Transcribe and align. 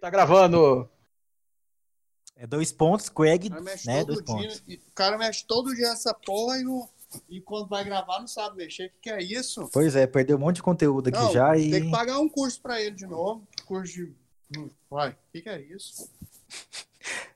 tá 0.00 0.10
gravando. 0.10 0.88
É 2.36 2.46
dois 2.46 2.70
pontos, 2.70 3.08
Craig, 3.08 3.46
O 3.46 3.50
cara 3.50 3.62
mexe 3.62 3.86
né? 3.86 4.04
todo 4.04 4.22
Dois 4.22 4.24
dia, 4.24 4.48
pontos. 4.48 4.62
e 4.68 4.74
o 4.76 4.92
cara 4.94 5.18
mexe 5.18 5.44
todo 5.44 5.74
dia 5.74 5.88
essa 5.88 6.14
porra 6.14 6.58
e, 6.58 6.62
não, 6.62 6.88
e 7.28 7.40
quando 7.40 7.68
vai 7.68 7.82
gravar 7.84 8.20
não 8.20 8.28
sabe 8.28 8.56
mexer. 8.58 8.86
O 8.86 8.90
que, 8.90 8.96
que 9.02 9.10
é 9.10 9.20
isso? 9.22 9.68
Pois 9.72 9.96
é, 9.96 10.06
perdeu 10.06 10.36
um 10.36 10.40
monte 10.40 10.56
de 10.56 10.62
conteúdo 10.62 11.08
aqui 11.08 11.18
Não, 11.18 11.32
já 11.32 11.52
Tem 11.54 11.70
que 11.70 11.88
e. 11.88 11.90
pagar 11.90 12.20
um 12.20 12.28
curso 12.28 12.60
pra 12.60 12.80
ele 12.80 12.94
de 12.94 13.06
novo. 13.06 13.46
Curso 13.66 13.92
de. 13.92 14.12
Hum, 14.56 14.70
Vai, 14.88 15.10
o 15.10 15.16
que, 15.32 15.42
que 15.42 15.48
é 15.48 15.60
isso? 15.60 16.08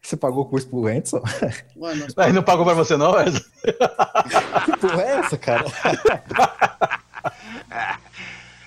Você 0.01 0.17
pagou 0.17 0.45
o 0.45 0.49
curso 0.49 0.69
pro 0.69 0.87
Anderson? 0.87 1.21
Ué, 1.77 1.95
nós 1.97 2.15
Aí 2.19 2.33
não 2.33 2.43
pagou 2.43 2.65
pra 2.65 2.75
você, 2.75 2.97
não? 2.97 3.13
Mas... 3.13 3.35
Que 4.65 4.77
porra 4.79 5.03
é 5.03 5.09
essa, 5.19 5.37
cara? 5.37 5.65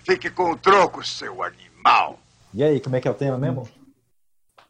Fique 0.04 0.30
com 0.30 0.52
o 0.52 0.58
troco, 0.58 1.06
seu 1.06 1.42
animal. 1.44 2.20
E 2.54 2.64
aí, 2.64 2.80
como 2.80 2.96
é 2.96 3.02
que 3.02 3.08
é 3.08 3.12
o 3.12 3.16
tema 3.16 3.38
mesmo? 3.38 3.68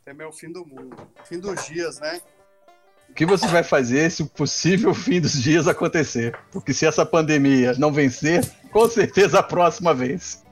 Tem 0.06 0.14
meu 0.14 0.32
fim 0.32 0.52
do 0.52 0.66
mundo. 0.66 0.96
Fim 1.26 1.40
dos 1.40 1.66
dias, 1.66 2.00
né? 2.00 2.22
O 3.10 3.14
que 3.14 3.26
você 3.26 3.48
vai 3.48 3.64
fazer 3.64 4.10
se 4.12 4.22
o 4.24 4.28
possível 4.28 4.94
fim 4.94 5.20
dos 5.20 5.34
dias 5.34 5.68
acontecer? 5.68 6.38
Porque 6.52 6.74
se 6.74 6.86
essa 6.86 7.06
pandemia 7.06 7.74
não 7.78 7.92
vencer, 7.92 8.48
com 8.72 8.88
certeza 8.88 9.40
a 9.40 9.44
próxima 9.44 9.94
vez. 9.94 10.44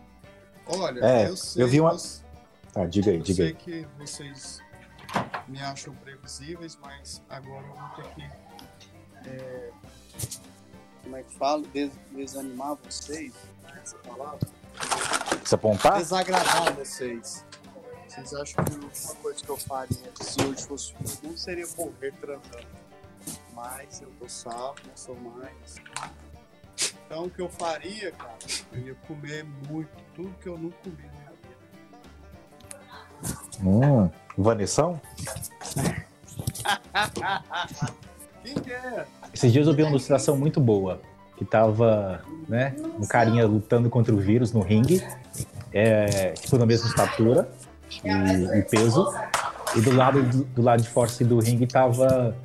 Olha, 0.65 0.99
É, 1.05 1.27
eu 1.29 1.35
sei. 1.37 1.61
eu 1.63 1.67
vi 1.67 1.79
uma- 1.79 1.95
Tá, 2.71 2.85
diga 2.87 3.11
aí, 3.11 3.17
Eu 3.17 3.23
diga 3.23 3.35
sei 3.37 3.47
aí. 3.47 3.53
que 3.53 3.87
vocês 3.99 4.59
me 5.47 5.61
acham 5.61 5.93
previsíveis, 5.95 6.77
mas 6.81 7.21
agora 7.29 7.63
eu 7.67 7.73
vou 7.75 7.89
ter 7.89 8.15
que. 8.15 9.29
é, 9.29 9.69
como 11.03 11.15
é 11.17 11.21
que 11.23 11.35
fala? 11.35 11.61
Des- 11.73 11.91
desanimar 12.11 12.75
vocês. 12.83 13.33
Essa 13.83 13.97
palavra? 13.97 14.39
Você 15.43 15.53
apontar? 15.55 15.97
Desagradar 15.99 16.73
vocês. 16.73 17.45
Vocês 18.13 18.31
acham 18.35 18.63
que 18.63 18.73
a 18.73 18.75
última 18.75 19.15
coisa 19.15 19.43
que 19.43 19.49
eu 19.49 19.57
faria 19.57 20.11
se 20.21 20.45
hoje 20.45 20.63
fosse 20.67 20.93
não 21.23 21.35
seria 21.35 21.65
morrer 21.75 22.13
transando. 22.21 22.67
Mas 23.55 24.01
eu 24.01 24.11
tô 24.19 24.29
salvo, 24.29 24.75
não 24.87 24.95
sou 24.95 25.15
mais. 25.15 25.77
Então 27.07 27.25
o 27.25 27.29
que 27.31 27.41
eu 27.41 27.49
faria, 27.49 28.11
cara, 28.11 28.37
eu 28.71 28.79
ia 28.81 28.95
comer 29.07 29.43
muito, 29.67 29.89
tudo 30.13 30.29
que 30.39 30.47
eu 30.47 30.59
não 30.59 30.69
comi 30.69 30.95
na 31.01 31.11
minha 31.11 31.31
vida. 33.23 33.57
Hum, 33.63 34.11
Vanessão? 34.37 35.01
Quem 38.43 38.53
que 38.53 38.73
é? 38.73 39.07
Esses 39.33 39.51
dias 39.51 39.65
eu 39.65 39.73
vi 39.73 39.81
uma 39.81 39.89
ilustração 39.89 40.37
muito 40.37 40.59
boa. 40.59 41.01
Que 41.35 41.43
tava, 41.43 42.23
né, 42.47 42.75
um 42.99 43.07
carinha 43.07 43.47
lutando 43.47 43.89
contra 43.89 44.13
o 44.13 44.19
vírus 44.19 44.51
no 44.51 44.61
ringue. 44.61 45.01
É, 45.71 46.33
tipo, 46.33 46.59
na 46.59 46.65
mesma 46.67 46.87
estatura 46.87 47.49
e, 48.03 48.61
peso. 48.63 49.13
E 49.75 49.81
do 49.81 49.95
lado, 49.95 50.21
do, 50.23 50.43
do 50.43 50.61
lado 50.61 50.81
de 50.81 50.89
fora 50.89 51.09
assim, 51.09 51.25
do 51.25 51.39
ringue 51.39 51.67
tava 51.67 52.35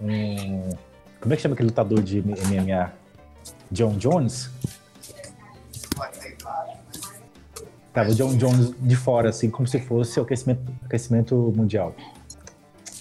um... 0.00 0.70
Como 1.20 1.32
é 1.32 1.36
que 1.36 1.42
chama 1.42 1.54
aquele 1.54 1.68
lutador 1.68 2.02
de 2.02 2.22
MMA? 2.22 2.92
John 3.70 3.96
Jones? 3.96 4.50
Tava 7.92 8.10
o 8.10 8.14
John 8.14 8.36
Jones 8.36 8.74
de 8.80 8.96
fora, 8.96 9.28
assim, 9.28 9.48
como 9.48 9.68
se 9.68 9.78
fosse 9.78 10.18
o 10.18 10.24
aquecimento, 10.24 10.60
aquecimento 10.84 11.52
mundial. 11.56 11.94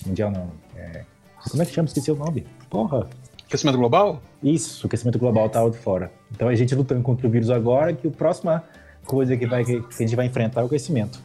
Mundial 0.06 0.32
não. 0.32 0.52
é- 0.76 1.04
Como 1.50 1.64
é 1.64 1.66
que 1.66 1.74
chama? 1.74 1.88
Esqueci 1.88 2.12
o 2.12 2.16
nome. 2.16 2.46
Porra. 2.70 3.08
Aquecimento 3.48 3.78
global? 3.78 4.22
Isso, 4.42 4.86
o 4.86 4.88
aquecimento 4.88 5.18
global 5.18 5.50
tava 5.50 5.70
de 5.72 5.78
fora. 5.78 6.12
Então 6.32 6.48
a 6.48 6.56
gente 6.56 6.74
lutando 6.76 7.02
contra 7.02 7.28
o 7.28 7.30
vírus 7.30 7.50
agora, 7.50 7.94
que 7.94 8.08
a 8.08 8.12
próxima 8.12 8.64
coisa 9.06 9.36
que, 9.36 9.46
vai, 9.46 9.64
que 9.66 9.78
a 9.78 9.98
gente 9.98 10.16
vai 10.16 10.28
enfrentar 10.28 10.62
é 10.62 10.64
o 10.64 10.68
aquecimento. 10.68 11.20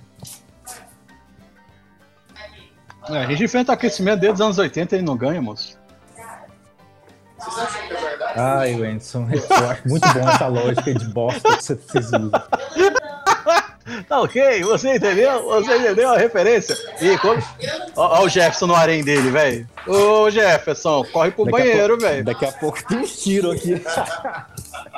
É, 3.11 3.19
a 3.19 3.27
gente 3.27 3.45
enfrenta 3.45 3.73
aquecimento 3.73 4.20
desde 4.20 4.34
os 4.34 4.41
anos 4.41 4.59
80 4.59 4.97
e 4.97 5.03
não 5.03 5.17
ganha, 5.17 5.41
moço. 5.41 5.78
Vocês 7.39 7.59
acham 7.59 7.87
que 7.87 7.95
é 7.95 8.01
verdade? 8.01 8.33
Ai, 8.37 8.74
Wenson, 8.74 9.29
eu 9.30 9.69
acho 9.69 9.89
muito 9.89 10.08
bom 10.13 10.29
essa 10.29 10.46
lógica 10.48 10.95
de 10.95 11.07
bosta 11.07 11.57
que 11.57 11.63
vocês 11.63 12.07
usam. 12.07 12.30
Tá 14.07 14.20
ok, 14.20 14.63
você 14.63 14.96
entendeu? 14.96 15.45
Você 15.45 15.77
entendeu 15.77 16.11
a 16.11 16.19
referência? 16.19 16.77
E 17.01 17.17
como... 17.19 17.42
Ó, 17.96 18.20
ó 18.20 18.24
o 18.24 18.29
Jefferson 18.29 18.67
no 18.67 18.74
harém 18.74 19.02
dele, 19.02 19.30
velho. 19.30 19.69
Ô 19.86 20.30
Jefferson, 20.30 21.05
corre 21.13 21.30
pro 21.30 21.45
Daqui 21.45 21.58
banheiro, 21.58 21.98
velho. 21.98 22.25
Daqui 22.25 22.45
a 22.45 22.52
pouco 22.52 22.85
tem 22.86 22.98
uns 22.98 23.23
tiros 23.23 23.57
aqui. 23.57 23.83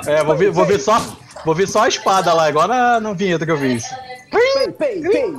É, 0.05 0.23
vou 0.23 0.35
ver, 0.35 0.51
vou 0.51 0.65
ver 0.65 0.79
só. 0.79 0.99
Vou 1.45 1.55
ver 1.55 1.67
só 1.67 1.83
a 1.83 1.87
espada 1.87 2.33
lá, 2.33 2.49
igual 2.49 2.67
na, 2.67 2.99
na 2.99 3.13
vinheta 3.13 3.45
que 3.45 3.51
eu 3.51 3.57
fiz. 3.57 3.85
Pei, 4.29 4.71
pei, 4.71 5.01
pei. 5.01 5.35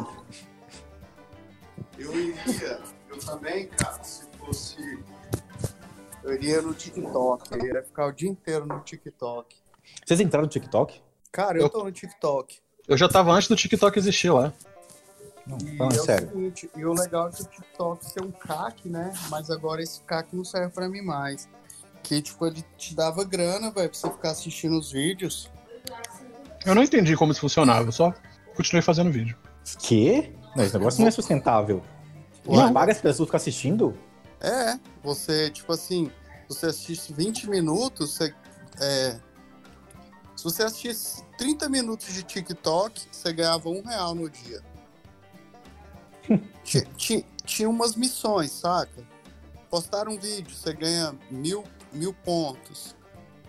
Eu 2.03 2.19
iria, 2.19 2.81
eu 3.09 3.19
também, 3.19 3.69
cara, 3.69 4.03
se 4.03 4.25
fosse. 4.39 4.99
Eu 6.23 6.35
iria 6.35 6.61
no 6.63 6.73
TikTok, 6.75 7.53
eu 7.53 7.59
iria 7.67 7.83
ficar 7.83 8.07
o 8.07 8.13
dia 8.13 8.29
inteiro 8.31 8.67
no 8.67 8.81
TikTok. 8.81 9.57
Vocês 10.05 10.21
entraram 10.21 10.45
no 10.45 10.51
TikTok? 10.51 11.03
Cara, 11.31 11.59
eu 11.59 11.63
Eu- 11.63 11.69
tô 11.71 11.85
no 11.85 11.93
TikTok. 11.93 12.61
Eu 12.89 12.97
já 12.97 13.09
tava 13.09 13.33
antes 13.33 13.49
do 13.49 13.57
TikTok 13.57 13.99
existir 13.99 14.31
lá. 14.31 14.53
Não, 15.47 15.59
E 15.59 15.77
é 15.79 15.85
o 16.01 16.05
sério. 16.05 16.29
seguinte, 16.29 16.71
e 16.77 16.85
o 16.85 16.93
legal 16.93 17.29
é 17.29 17.33
que 17.33 17.43
o 17.43 17.47
TikTok 17.47 18.15
tem 18.15 18.25
um 18.25 18.31
CAC, 18.31 18.89
né? 18.89 19.13
Mas 19.29 19.51
agora 19.51 19.83
esse 19.83 20.01
CAC 20.03 20.35
não 20.37 20.45
serve 20.45 20.73
pra 20.73 20.89
mim 20.89 21.03
mais. 21.03 21.49
Que, 22.03 22.21
tipo, 22.23 22.47
ele 22.47 22.65
te 22.77 22.95
dava 22.95 23.25
grana, 23.25 23.71
velho, 23.71 23.89
pra 23.91 23.99
você 23.99 24.11
ficar 24.11 24.31
assistindo 24.31 24.79
os 24.79 24.93
vídeos. 24.93 25.51
Eu 26.65 26.75
não 26.75 26.83
entendi 26.83 27.17
como 27.17 27.33
isso 27.33 27.41
funcionava, 27.41 27.89
eu 27.89 27.93
só 27.93 28.15
continuei 28.55 28.83
fazendo 28.83 29.11
vídeo. 29.11 29.37
Que? 29.81 30.33
Não, 30.55 30.65
esse 30.65 30.75
negócio 30.75 31.01
não 31.01 31.09
é 31.09 31.11
sustentável. 31.11 31.83
Não 32.47 32.73
paga 32.73 32.93
as 32.93 33.01
pessoas 33.01 33.29
ficar 33.29 33.37
assistindo? 33.39 33.97
É, 34.41 34.79
você, 35.03 35.51
tipo 35.51 35.73
assim, 35.73 36.11
você 36.49 36.67
assiste 36.67 37.13
20 37.13 37.49
minutos, 37.49 38.15
você. 38.15 38.35
É, 38.81 39.19
se 40.37 40.45
você 40.45 40.65
assistisse 40.65 41.25
30 41.39 41.69
minutos 41.69 42.13
de 42.13 42.23
TikTok, 42.23 43.01
você 43.11 43.33
ganhava 43.33 43.69
um 43.69 43.83
real 43.83 44.15
no 44.15 44.29
dia. 44.29 44.61
Ti- 46.65 46.87
ti- 46.97 47.27
Tinha 47.45 47.69
umas 47.69 47.95
missões, 47.97 48.51
saca? 48.53 49.05
Postar 49.71 50.09
um 50.09 50.19
vídeo, 50.19 50.55
você 50.55 50.73
ganha 50.73 51.15
mil, 51.31 51.65
mil 51.93 52.13
pontos. 52.13 52.95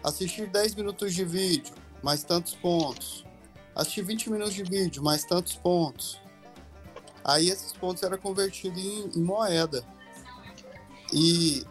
Assistir 0.04 0.48
10 0.50 0.76
minutos 0.76 1.14
de 1.14 1.24
vídeo, 1.24 1.74
mais 2.02 2.24
tantos 2.24 2.56
pontos. 2.56 3.26
Assistir 3.76 4.02
20 4.04 4.30
minutos 4.32 4.54
de 4.54 4.64
vídeo, 4.64 5.02
mais 5.04 5.24
tantos 5.26 5.56
pontos. 5.56 6.22
Aí 7.24 7.50
esses 7.50 7.74
pontos 7.74 8.04
eram 8.04 8.18
convertidos 8.18 8.84
em, 8.84 9.10
em 9.16 9.22
moeda. 9.22 9.84
E, 11.12 11.64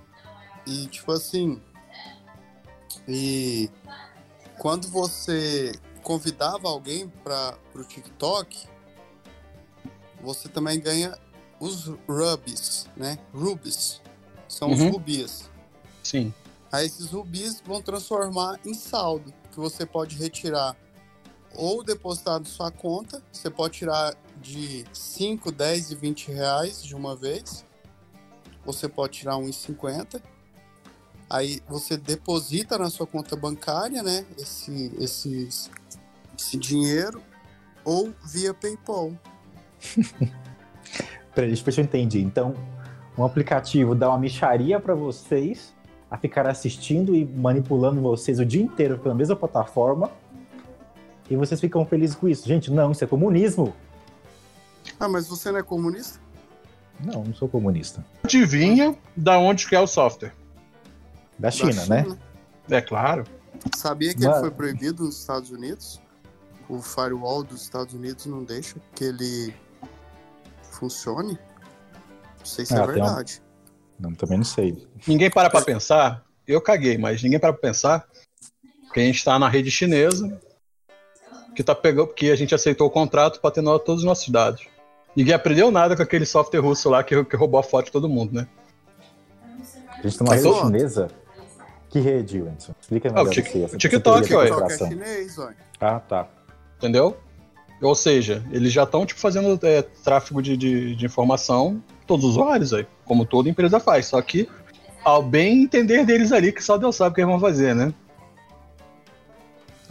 e 0.66 0.86
tipo 0.86 1.12
assim, 1.12 1.60
e 3.08 3.70
quando 4.58 4.88
você 4.88 5.72
convidava 6.02 6.68
alguém 6.68 7.08
para 7.08 7.56
o 7.74 7.84
TikTok, 7.84 8.68
você 10.20 10.48
também 10.48 10.80
ganha 10.80 11.18
os 11.60 11.86
rubis, 12.08 12.86
né? 12.96 13.18
Rubis. 13.34 14.00
São 14.48 14.70
os 14.70 14.80
Uhum. 14.80 14.90
rubis. 14.92 15.50
Sim. 16.02 16.32
Aí 16.70 16.86
esses 16.86 17.10
rubis 17.10 17.60
vão 17.64 17.82
transformar 17.82 18.58
em 18.64 18.74
saldo, 18.74 19.32
que 19.50 19.58
você 19.58 19.84
pode 19.84 20.16
retirar 20.16 20.76
ou 21.54 21.82
depositar 21.82 22.38
na 22.38 22.44
sua 22.44 22.70
conta. 22.70 23.22
Você 23.32 23.50
pode 23.50 23.78
tirar 23.78 24.14
de 24.40 24.84
5, 24.92 25.52
10 25.52 25.90
e 25.90 25.94
20 25.94 26.32
reais 26.32 26.82
de 26.82 26.94
uma 26.94 27.14
vez. 27.16 27.64
Você 28.64 28.88
pode 28.88 29.18
tirar 29.18 29.34
1,50. 29.34 30.20
Aí 31.28 31.60
você 31.68 31.96
deposita 31.96 32.76
na 32.76 32.90
sua 32.90 33.06
conta 33.06 33.34
bancária, 33.34 34.02
né? 34.02 34.26
Esse, 34.38 34.92
esses, 34.98 35.70
esse 36.38 36.56
dinheiro. 36.56 37.22
Ou 37.84 38.12
via 38.24 38.54
PayPal. 38.54 39.12
Peraí, 41.34 41.48
deixa 41.48 41.68
eu 41.68 41.74
ver 41.74 41.82
entendi. 41.82 42.20
Então, 42.20 42.54
um 43.16 43.24
aplicativo 43.24 43.94
dá 43.94 44.08
uma 44.08 44.18
micharia 44.18 44.78
pra 44.78 44.94
vocês 44.94 45.74
a 46.10 46.18
ficar 46.18 46.46
assistindo 46.46 47.16
e 47.16 47.24
manipulando 47.24 48.00
vocês 48.00 48.38
o 48.38 48.44
dia 48.44 48.62
inteiro 48.62 48.98
pela 48.98 49.14
mesma 49.14 49.34
plataforma 49.34 50.10
e 51.30 51.36
vocês 51.36 51.60
ficam 51.60 51.84
felizes 51.86 52.16
com 52.16 52.28
isso. 52.28 52.46
Gente, 52.46 52.70
não, 52.70 52.92
isso 52.92 53.02
é 53.04 53.06
comunismo. 53.06 53.74
Ah, 54.98 55.08
mas 55.08 55.28
você 55.28 55.50
não 55.50 55.58
é 55.58 55.62
comunista? 55.62 56.20
Não, 57.00 57.24
não 57.24 57.34
sou 57.34 57.48
comunista. 57.48 58.04
Adivinha 58.22 58.96
da 59.16 59.38
onde 59.38 59.66
que 59.66 59.74
é 59.74 59.80
o 59.80 59.86
software? 59.86 60.32
Da 61.38 61.48
Da 61.48 61.50
China, 61.50 61.86
né? 61.86 62.06
É 62.70 62.80
claro. 62.80 63.24
Sabia 63.76 64.14
que 64.14 64.20
Mano. 64.20 64.34
ele 64.34 64.40
foi 64.40 64.50
proibido 64.50 65.04
nos 65.04 65.18
Estados 65.18 65.50
Unidos? 65.50 66.00
O 66.68 66.80
firewall 66.80 67.42
dos 67.42 67.62
Estados 67.62 67.94
Unidos 67.94 68.26
não 68.26 68.44
deixa 68.44 68.76
que 68.94 69.04
ele 69.04 69.54
funcione? 70.70 71.38
Não 72.38 72.46
sei 72.46 72.64
se 72.66 72.74
Ah, 72.74 72.78
é 72.82 72.86
tem 72.86 72.96
uma- 72.96 73.06
verdade. 73.08 73.42
Não, 73.98 74.12
também 74.14 74.38
não 74.38 74.44
sei. 74.44 74.86
Ninguém 75.06 75.30
para 75.30 75.48
pra 75.50 75.62
pensar. 75.62 76.24
Eu 76.46 76.60
caguei, 76.60 76.98
mas 76.98 77.22
ninguém 77.22 77.38
para 77.38 77.52
pra 77.52 77.60
pensar 77.62 78.06
que 78.92 79.00
a 79.00 79.02
gente 79.02 79.24
tá 79.24 79.38
na 79.38 79.48
rede 79.48 79.70
chinesa 79.70 80.40
que 81.54 81.62
tá 81.62 81.74
pegando, 81.74 82.08
que 82.08 82.30
a 82.30 82.36
gente 82.36 82.54
aceitou 82.54 82.86
o 82.86 82.90
contrato 82.90 83.40
para 83.40 83.50
ter 83.50 83.62
todos 83.62 83.98
os 83.98 84.04
nossos 84.04 84.28
dados. 84.28 84.66
Ninguém 85.14 85.34
aprendeu 85.34 85.70
nada 85.70 85.94
com 85.94 86.02
aquele 86.02 86.24
software 86.24 86.60
russo 86.60 86.88
lá 86.88 87.02
que, 87.04 87.22
que 87.24 87.36
roubou 87.36 87.60
a 87.60 87.62
foto 87.62 87.86
de 87.86 87.92
todo 87.92 88.08
mundo, 88.08 88.34
né? 88.34 88.46
A 89.98 90.02
gente 90.08 90.18
tem 90.18 90.26
uma 90.26 90.34
rede 90.34 90.54
chinesa. 90.54 91.08
Que 91.90 92.00
rede, 92.00 92.40
Wilson? 92.40 92.72
Explica 92.80 93.08
Ah, 93.10 93.22
o 93.22 93.24
melhor 93.26 93.30
essa- 93.38 93.74
o 93.74 93.78
TikTok, 93.78 94.34
ué. 94.34 94.48
da 94.48 94.66
TikTok 94.66 94.72
é 94.72 94.88
chinês, 94.88 95.38
ó. 95.38 95.50
Ah, 95.78 96.00
tá. 96.00 96.26
Entendeu? 96.78 97.16
Ou 97.82 97.94
seja, 97.94 98.42
eles 98.50 98.72
já 98.72 98.84
estão 98.84 99.04
tipo, 99.04 99.20
fazendo 99.20 99.58
é, 99.66 99.82
tráfego 99.82 100.40
de, 100.40 100.56
de, 100.56 100.96
de 100.96 101.04
informação, 101.06 101.82
todos 102.06 102.24
os 102.24 102.30
usuários 102.32 102.72
aí, 102.72 102.86
como 103.04 103.26
toda 103.26 103.48
empresa 103.50 103.78
faz. 103.78 104.06
Só 104.06 104.22
que 104.22 104.48
ao 105.04 105.22
bem 105.22 105.64
entender 105.64 106.06
deles 106.06 106.32
ali, 106.32 106.50
que 106.52 106.62
só 106.64 106.78
Deus 106.78 106.96
sabe 106.96 107.10
o 107.10 107.14
que 107.14 107.20
eles 107.20 107.30
vão 107.30 107.40
fazer, 107.40 107.74
né? 107.74 107.92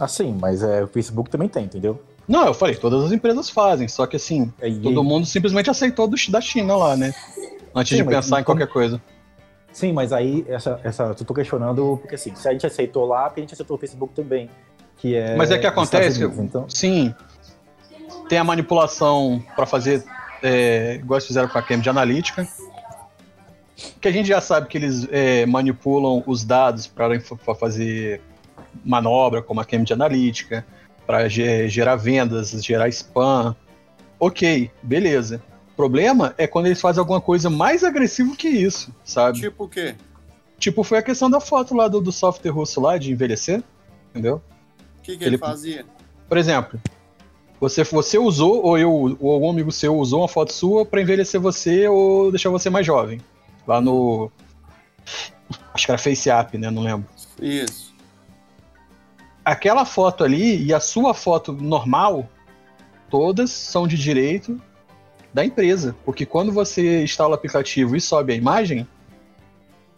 Ah, 0.02 0.08
sim, 0.08 0.36
mas 0.40 0.64
é, 0.64 0.82
o 0.82 0.88
Facebook 0.88 1.30
também 1.30 1.48
tem, 1.48 1.62
entendeu? 1.64 2.02
Não, 2.26 2.44
eu 2.44 2.52
falei, 2.54 2.74
todas 2.74 3.04
as 3.04 3.12
empresas 3.12 3.48
fazem, 3.48 3.86
só 3.86 4.04
que 4.04 4.16
assim, 4.16 4.52
É, 4.60 4.68
todo 4.68 5.04
mundo 5.04 5.24
simplesmente 5.24 5.70
aceitou 5.70 6.08
do, 6.08 6.16
da 6.28 6.40
China 6.40 6.74
lá, 6.74 6.96
né? 6.96 7.14
Antes 7.72 7.90
Sim, 7.90 7.98
de 7.98 8.02
mas 8.02 8.16
pensar 8.16 8.38
em 8.38 8.42
então- 8.42 8.56
qualquer 8.56 8.66
coisa. 8.72 9.00
Sim, 9.72 9.92
mas 9.92 10.12
aí 10.12 10.44
essa, 10.48 10.80
essa, 10.82 11.04
eu 11.04 11.14
tô 11.14 11.32
questionando, 11.32 11.98
porque 12.00 12.16
assim, 12.16 12.34
se 12.34 12.48
a 12.48 12.52
gente 12.52 12.66
aceitou 12.66 13.06
lá, 13.06 13.28
porque 13.28 13.40
a 13.40 13.44
gente 13.44 13.54
aceitou 13.54 13.76
o 13.76 13.78
Facebook 13.78 14.12
também. 14.12 14.50
Que 14.96 15.14
é 15.14 15.36
Mas 15.36 15.52
é 15.52 15.58
que 15.58 15.68
acontece 15.68 16.24
Unidos, 16.24 16.44
então, 16.44 16.68
Sim, 16.68 17.14
tem 18.28 18.38
a 18.38 18.44
manipulação 18.44 19.40
para 19.54 19.66
fazer, 19.66 20.02
é, 20.42 20.96
igual 20.96 21.18
eles 21.18 21.28
fizeram 21.28 21.48
com 21.48 21.58
a 21.58 21.62
Cambridge 21.62 21.88
Analytica, 21.88 22.44
que 24.00 24.08
a 24.08 24.12
gente 24.12 24.26
já 24.26 24.40
sabe 24.40 24.66
que 24.66 24.76
eles 24.76 25.06
é, 25.12 25.46
manipulam 25.46 26.24
os 26.26 26.44
dados 26.44 26.88
para 26.88 27.20
fazer 27.54 28.20
manobra, 28.84 29.42
como 29.42 29.60
a 29.60 29.64
Cambridge 29.64 29.92
Analytica, 29.92 30.66
para 31.06 31.28
gerar 31.28 31.96
vendas, 31.96 32.50
gerar 32.64 32.88
spam. 32.88 33.54
Ok, 34.18 34.70
beleza. 34.82 35.42
O 35.72 35.76
problema 35.76 36.34
é 36.38 36.46
quando 36.46 36.66
eles 36.66 36.80
fazem 36.80 37.00
alguma 37.00 37.20
coisa 37.20 37.50
mais 37.50 37.82
agressiva 37.82 38.36
que 38.36 38.48
isso, 38.48 38.94
sabe? 39.04 39.40
Tipo 39.40 39.64
o 39.64 39.68
quê? 39.68 39.94
Tipo, 40.58 40.84
foi 40.84 40.98
a 40.98 41.02
questão 41.02 41.28
da 41.28 41.40
foto 41.40 41.74
lá 41.74 41.88
do, 41.88 42.00
do 42.00 42.12
software 42.12 42.50
russo 42.52 42.80
lá, 42.80 42.96
de 42.98 43.10
envelhecer, 43.10 43.62
entendeu? 44.10 44.40
O 44.98 45.02
que, 45.02 45.16
que 45.16 45.24
Ele- 45.24 45.30
ele 45.30 45.38
fazia? 45.38 45.84
Por 46.28 46.38
exemplo, 46.38 46.80
você, 47.58 47.82
você 47.82 48.16
usou, 48.16 48.62
ou 48.64 48.78
eu, 48.78 49.16
ou 49.20 49.32
algum 49.32 49.50
amigo 49.50 49.72
seu 49.72 49.96
usou 49.96 50.20
uma 50.20 50.28
foto 50.28 50.52
sua 50.52 50.86
pra 50.86 51.00
envelhecer 51.00 51.40
você 51.40 51.88
ou 51.88 52.30
deixar 52.30 52.50
você 52.50 52.70
mais 52.70 52.86
jovem. 52.86 53.20
Lá 53.66 53.80
no. 53.80 54.30
Acho 55.74 55.86
que 55.86 55.90
era 55.90 55.98
FaceApp, 55.98 56.56
né? 56.58 56.70
Não 56.70 56.82
lembro. 56.82 57.06
Isso. 57.40 57.91
Aquela 59.44 59.84
foto 59.84 60.22
ali 60.22 60.64
e 60.64 60.72
a 60.72 60.80
sua 60.80 61.14
foto 61.14 61.52
normal, 61.52 62.28
todas 63.10 63.50
são 63.50 63.86
de 63.86 63.96
direito 63.96 64.60
da 65.34 65.44
empresa. 65.44 65.96
Porque 66.04 66.24
quando 66.24 66.52
você 66.52 67.02
instala 67.02 67.30
o 67.30 67.34
aplicativo 67.34 67.96
e 67.96 68.00
sobe 68.00 68.32
a 68.32 68.36
imagem, 68.36 68.86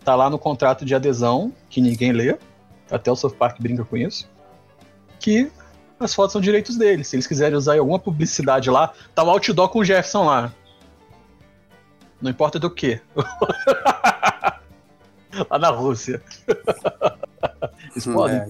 tá 0.05 0.15
lá 0.15 0.31
no 0.31 0.39
contrato 0.39 0.85
de 0.85 0.95
adesão, 0.95 1.53
que 1.69 1.81
ninguém 1.81 2.13
lê, 2.13 2.39
até 2.91 3.11
o 3.11 3.17
South 3.17 3.33
Park 3.33 3.61
brinca 3.61 3.85
com 3.85 3.97
isso, 3.97 4.31
que 5.19 5.51
as 5.99 6.15
fotos 6.15 6.33
são 6.33 6.41
direitos 6.41 6.77
deles. 6.77 7.09
Se 7.09 7.17
eles 7.17 7.27
quiserem 7.27 7.57
usar 7.57 7.77
em 7.77 7.81
alguma 7.81 7.99
publicidade 7.99 8.71
lá, 8.71 8.93
tá 9.15 9.23
o 9.23 9.31
outdoor 9.31 9.69
com 9.69 9.81
o 9.81 9.85
Jefferson 9.85 10.25
lá. 10.25 10.53
Não 12.21 12.31
importa 12.31 12.59
do 12.59 12.71
que. 12.71 13.01
lá 15.51 15.59
na 15.59 15.71
Rússia. 15.71 16.23
Eles 17.93 18.07
podem. 18.07 18.37
é, 18.37 18.49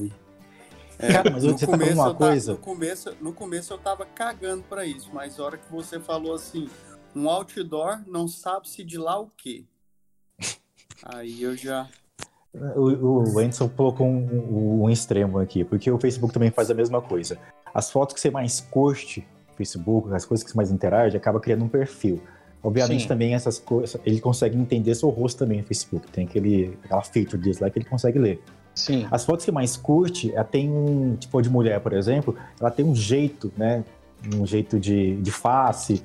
É, 0.98 1.12
Cara, 1.12 1.30
mas 1.30 1.42
no 1.42 1.52
você 1.58 1.66
tá 1.66 1.72
falando 1.72 1.80
começo 1.82 1.96
tava- 2.02 2.14
coisa. 2.14 2.52
no, 2.52 2.58
começo, 2.58 3.16
no 3.20 3.32
começo 3.32 3.72
eu 3.72 3.78
tava 3.78 4.06
cagando 4.06 4.62
pra 4.64 4.84
isso, 4.86 5.10
mas 5.12 5.38
a 5.38 5.44
hora 5.44 5.58
que 5.58 5.70
você 5.70 5.98
falou 5.98 6.34
assim, 6.34 6.68
um 7.14 7.28
outdoor 7.28 8.00
não 8.06 8.28
sabe 8.28 8.68
se 8.68 8.84
de 8.84 8.96
lá 8.98 9.18
o 9.18 9.30
quê. 9.36 9.64
Aí 11.04 11.42
eu 11.42 11.56
já. 11.56 11.88
O, 12.76 13.32
o 13.34 13.38
Anderson 13.38 13.68
colocou 13.68 14.06
um, 14.06 14.16
um- 14.16 14.82
um 14.84 14.90
extremo 14.90 15.38
aqui, 15.38 15.64
porque 15.64 15.90
o 15.90 15.98
Facebook 15.98 16.32
também 16.32 16.50
faz 16.52 16.70
a 16.70 16.74
mesma 16.74 17.02
coisa. 17.02 17.38
As 17.74 17.90
fotos 17.90 18.14
que 18.14 18.20
você 18.20 18.30
mais 18.30 18.60
curte 18.60 19.26
no 19.48 19.54
Facebook, 19.56 20.12
as 20.14 20.24
coisas 20.24 20.44
que 20.44 20.50
você 20.50 20.56
mais 20.56 20.70
interage, 20.70 21.16
acaba 21.16 21.40
criando 21.40 21.64
um 21.64 21.68
perfil. 21.68 22.22
Obviamente 22.62 23.02
Sim. 23.02 23.08
também 23.08 23.34
essas 23.34 23.58
coisas, 23.58 24.00
ele 24.06 24.20
consegue 24.20 24.56
entender 24.56 24.94
seu 24.94 25.08
rosto 25.10 25.38
também 25.40 25.60
no 25.60 25.66
Facebook. 25.66 26.10
Tem 26.12 26.24
aquele, 26.24 26.78
aquela 26.84 27.02
feature 27.02 27.42
disso 27.42 27.62
lá 27.62 27.68
que 27.68 27.78
ele 27.78 27.84
consegue 27.86 28.18
ler. 28.18 28.40
Sim. 28.74 29.06
As 29.10 29.24
fotos 29.24 29.44
que 29.44 29.52
mais 29.52 29.76
curte, 29.76 30.32
ela 30.32 30.44
tem 30.44 30.68
um, 30.70 31.16
tipo 31.16 31.40
de 31.40 31.48
mulher, 31.48 31.80
por 31.80 31.92
exemplo, 31.92 32.34
ela 32.60 32.70
tem 32.70 32.84
um 32.84 32.94
jeito, 32.94 33.52
né? 33.56 33.84
Um 34.34 34.46
jeito 34.46 34.80
de, 34.80 35.16
de 35.16 35.30
face, 35.30 36.02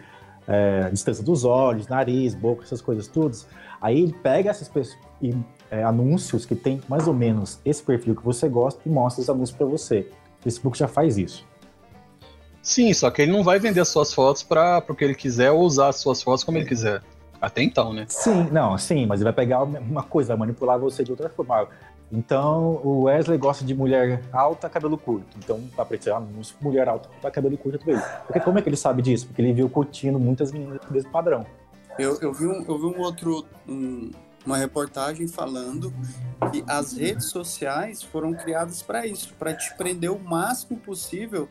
é, 0.47 0.89
distância 0.89 1.23
dos 1.23 1.45
olhos, 1.45 1.87
nariz, 1.87 2.35
boca, 2.35 2.63
essas 2.63 2.81
coisas 2.81 3.07
todas. 3.07 3.47
Aí 3.81 4.01
ele 4.01 4.13
pega 4.13 4.49
essas 4.49 4.67
pessoas 4.67 4.97
e 5.21 5.35
é, 5.71 5.83
anúncios 5.83 6.45
que 6.45 6.55
tem 6.55 6.81
mais 6.87 7.07
ou 7.07 7.13
menos 7.13 7.59
esse 7.63 7.81
perfil 7.81 8.15
que 8.15 8.23
você 8.23 8.47
gosta 8.47 8.81
e 8.85 8.89
mostra 8.89 9.21
os 9.21 9.29
anúncios 9.29 9.57
para 9.57 9.65
você. 9.65 10.07
O 10.39 10.43
Facebook 10.43 10.77
já 10.77 10.87
faz 10.87 11.17
isso. 11.17 11.47
Sim, 12.61 12.93
só 12.93 13.09
que 13.09 13.21
ele 13.21 13.31
não 13.31 13.43
vai 13.43 13.57
vender 13.59 13.79
as 13.79 13.87
suas 13.87 14.13
fotos 14.13 14.43
para 14.43 14.83
o 14.87 14.95
que 14.95 15.03
ele 15.03 15.15
quiser 15.15 15.51
ou 15.51 15.61
usar 15.61 15.89
as 15.89 15.97
suas 15.97 16.21
fotos 16.21 16.43
como 16.43 16.57
ele 16.57 16.65
quiser. 16.65 17.01
Até 17.41 17.63
então, 17.63 17.93
né? 17.93 18.05
Sim, 18.09 18.49
não, 18.51 18.77
sim, 18.77 19.05
mas 19.05 19.21
ele 19.21 19.25
vai 19.25 19.33
pegar 19.33 19.63
uma 19.63 20.03
coisa, 20.03 20.29
vai 20.29 20.39
manipular 20.39 20.77
você 20.77 21.03
de 21.03 21.11
outra 21.11 21.29
forma. 21.29 21.69
Então, 22.11 22.81
o 22.83 23.03
Wesley 23.03 23.37
gosta 23.37 23.63
de 23.63 23.73
mulher 23.75 24.21
alta, 24.33 24.67
cabelo 24.69 24.97
curto. 24.97 25.37
Então, 25.37 25.57
vai 25.75 25.85
aparecer 25.85 26.11
anúncio, 26.11 26.55
mulher 26.59 26.89
alta, 26.89 27.07
tá 27.21 27.29
cabelo 27.29 27.57
curto 27.57 27.87
ele. 27.89 28.01
Porque 28.25 28.39
como 28.39 28.57
é 28.57 28.61
que 28.61 28.69
ele 28.69 28.77
sabe 28.77 29.01
disso? 29.01 29.27
Porque 29.27 29.41
ele 29.41 29.53
viu 29.53 29.69
curtindo 29.69 30.19
muitas 30.19 30.51
meninas 30.51 30.79
do 30.79 30.91
mesmo 30.91 31.11
padrão. 31.11 31.45
Eu, 31.99 32.17
eu, 32.21 32.33
vi, 32.33 32.47
um, 32.47 32.63
eu 32.67 32.77
vi 32.79 32.85
um 32.85 32.99
outro. 33.01 33.45
um- 33.67 34.11
uma 34.45 34.55
reportagem 34.57 35.27
falando 35.27 35.93
que 36.49 36.63
as 36.65 36.93
redes 36.93 37.25
sociais 37.25 38.01
foram 38.01 38.33
criadas 38.33 38.81
para 38.81 39.05
isso, 39.05 39.33
para 39.37 39.53
te 39.53 39.75
prender 39.75 40.09
o 40.09 40.17
máximo 40.17 40.79
possível 40.79 41.47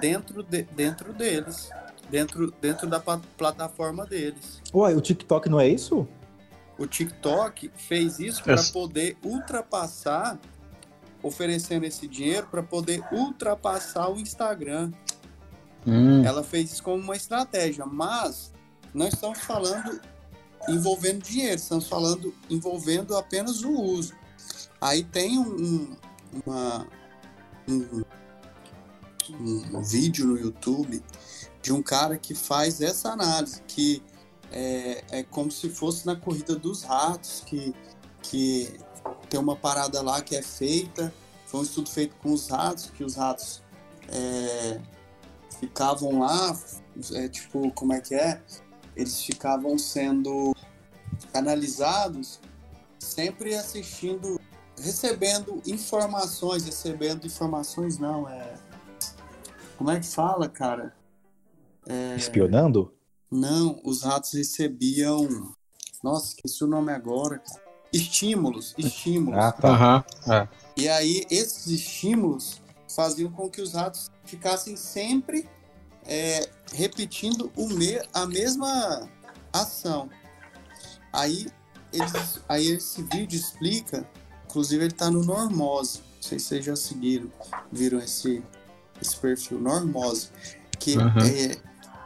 dentro, 0.00 0.42
de, 0.42 0.62
dentro 0.62 1.12
deles, 1.12 1.70
dentro, 2.10 2.50
dentro 2.60 2.88
da 2.88 2.98
plataforma 2.98 4.06
deles. 4.06 4.60
Ué, 4.74 4.96
o 4.96 5.00
TikTok 5.02 5.50
não 5.50 5.60
é 5.60 5.68
isso? 5.68 6.08
O 6.80 6.86
TikTok 6.86 7.70
fez 7.76 8.18
isso 8.18 8.42
para 8.42 8.56
poder 8.72 9.16
ultrapassar, 9.22 10.40
oferecendo 11.22 11.84
esse 11.84 12.08
dinheiro 12.08 12.46
para 12.50 12.62
poder 12.62 13.04
ultrapassar 13.12 14.08
o 14.10 14.18
Instagram. 14.18 14.90
Hum, 15.86 16.24
Ela 16.24 16.42
fez 16.42 16.72
isso 16.72 16.82
como 16.82 16.96
uma 17.02 17.14
estratégia, 17.14 17.84
mas 17.84 18.50
nós 18.94 19.12
estamos 19.12 19.38
falando 19.40 20.00
envolvendo 20.68 21.22
dinheiro, 21.22 21.56
estamos 21.56 21.86
falando 21.86 22.34
envolvendo 22.48 23.14
apenas 23.16 23.62
o 23.62 23.70
uso. 23.72 24.14
Aí 24.80 25.04
tem 25.04 25.38
um, 25.38 25.54
um- 25.54 25.96
uma- 26.46 26.86
um- 27.68 28.02
um 29.74 29.82
vídeo 29.82 30.26
no 30.26 30.38
YouTube 30.38 31.02
de 31.62 31.72
um 31.72 31.82
cara 31.82 32.16
que 32.16 32.34
faz 32.34 32.80
essa 32.80 33.10
análise, 33.10 33.62
que 33.66 34.02
é, 34.52 35.04
é 35.10 35.22
como 35.22 35.50
se 35.50 35.68
fosse 35.68 36.06
na 36.06 36.16
corrida 36.16 36.56
dos 36.56 36.82
ratos, 36.82 37.42
que, 37.46 37.74
que 38.22 38.72
tem 39.28 39.38
uma 39.38 39.56
parada 39.56 40.02
lá 40.02 40.20
que 40.20 40.36
é 40.36 40.42
feita, 40.42 41.12
foi 41.46 41.60
um 41.60 41.62
estudo 41.62 41.90
feito 41.90 42.14
com 42.16 42.32
os 42.32 42.48
ratos, 42.48 42.90
que 42.90 43.04
os 43.04 43.14
ratos 43.16 43.62
é, 44.08 44.80
ficavam 45.58 46.20
lá, 46.20 46.58
é, 47.14 47.28
tipo, 47.28 47.70
como 47.72 47.92
é 47.92 48.00
que 48.00 48.14
é? 48.14 48.40
Eles 48.96 49.22
ficavam 49.22 49.78
sendo 49.78 50.54
analisados, 51.32 52.40
sempre 52.98 53.54
assistindo, 53.54 54.40
recebendo 54.78 55.62
informações, 55.66 56.64
recebendo 56.64 57.26
informações 57.26 57.98
não, 57.98 58.28
é... 58.28 58.54
Como 59.76 59.90
é 59.90 59.98
que 59.98 60.06
fala, 60.06 60.48
cara? 60.48 60.94
É, 61.86 62.14
Espionando? 62.16 62.92
Não, 63.30 63.80
os 63.84 64.02
ratos 64.02 64.32
recebiam... 64.32 65.54
Nossa, 66.02 66.28
esqueci 66.28 66.64
o 66.64 66.66
nome 66.66 66.92
agora, 66.92 67.38
cara. 67.38 67.60
Estímulos, 67.92 68.74
estímulos. 68.78 69.38
Ah, 69.38 69.52
tá. 69.52 69.68
Aham. 69.68 70.04
é. 70.28 70.48
E 70.76 70.88
aí, 70.88 71.24
esses 71.30 71.66
estímulos 71.66 72.60
faziam 72.94 73.30
com 73.30 73.50
que 73.50 73.60
os 73.60 73.74
ratos 73.74 74.10
ficassem 74.24 74.76
sempre 74.76 75.48
é, 76.06 76.48
repetindo 76.72 77.52
o 77.56 77.68
me 77.68 78.00
a 78.14 78.26
mesma 78.26 79.08
ação. 79.52 80.08
Aí, 81.12 81.48
eles, 81.92 82.40
aí 82.48 82.68
esse 82.68 83.02
vídeo 83.02 83.36
explica, 83.36 84.08
inclusive 84.44 84.84
ele 84.84 84.92
está 84.92 85.10
no 85.10 85.24
Normose, 85.24 85.98
não 85.98 86.22
sei 86.22 86.38
se 86.38 86.46
vocês 86.46 86.64
já 86.64 86.76
seguiram, 86.76 87.30
viram 87.70 87.98
esse, 87.98 88.42
esse 89.02 89.16
perfil, 89.16 89.60
Normose, 89.60 90.28
que 90.78 90.96
Uhum. 90.96 91.18
é 91.18 91.56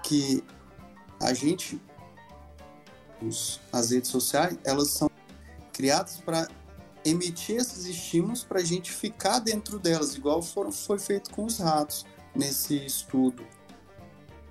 que 0.03 0.43
a 1.21 1.33
gente, 1.33 1.81
os, 3.23 3.61
as 3.73 3.91
redes 3.91 4.11
sociais, 4.11 4.59
elas 4.65 4.91
são 4.91 5.11
criadas 5.73 6.19
para 6.19 6.49
emitir 7.05 7.57
esses 7.57 7.85
estímulos 7.85 8.43
para 8.43 8.61
a 8.61 8.65
gente 8.65 8.91
ficar 8.91 9.39
dentro 9.39 9.79
delas, 9.79 10.15
igual 10.15 10.43
foram, 10.43 10.73
foi 10.73 10.99
feito 10.99 11.31
com 11.31 11.45
os 11.45 11.59
ratos 11.59 12.07
nesse 12.35 12.77
estudo. 12.85 13.45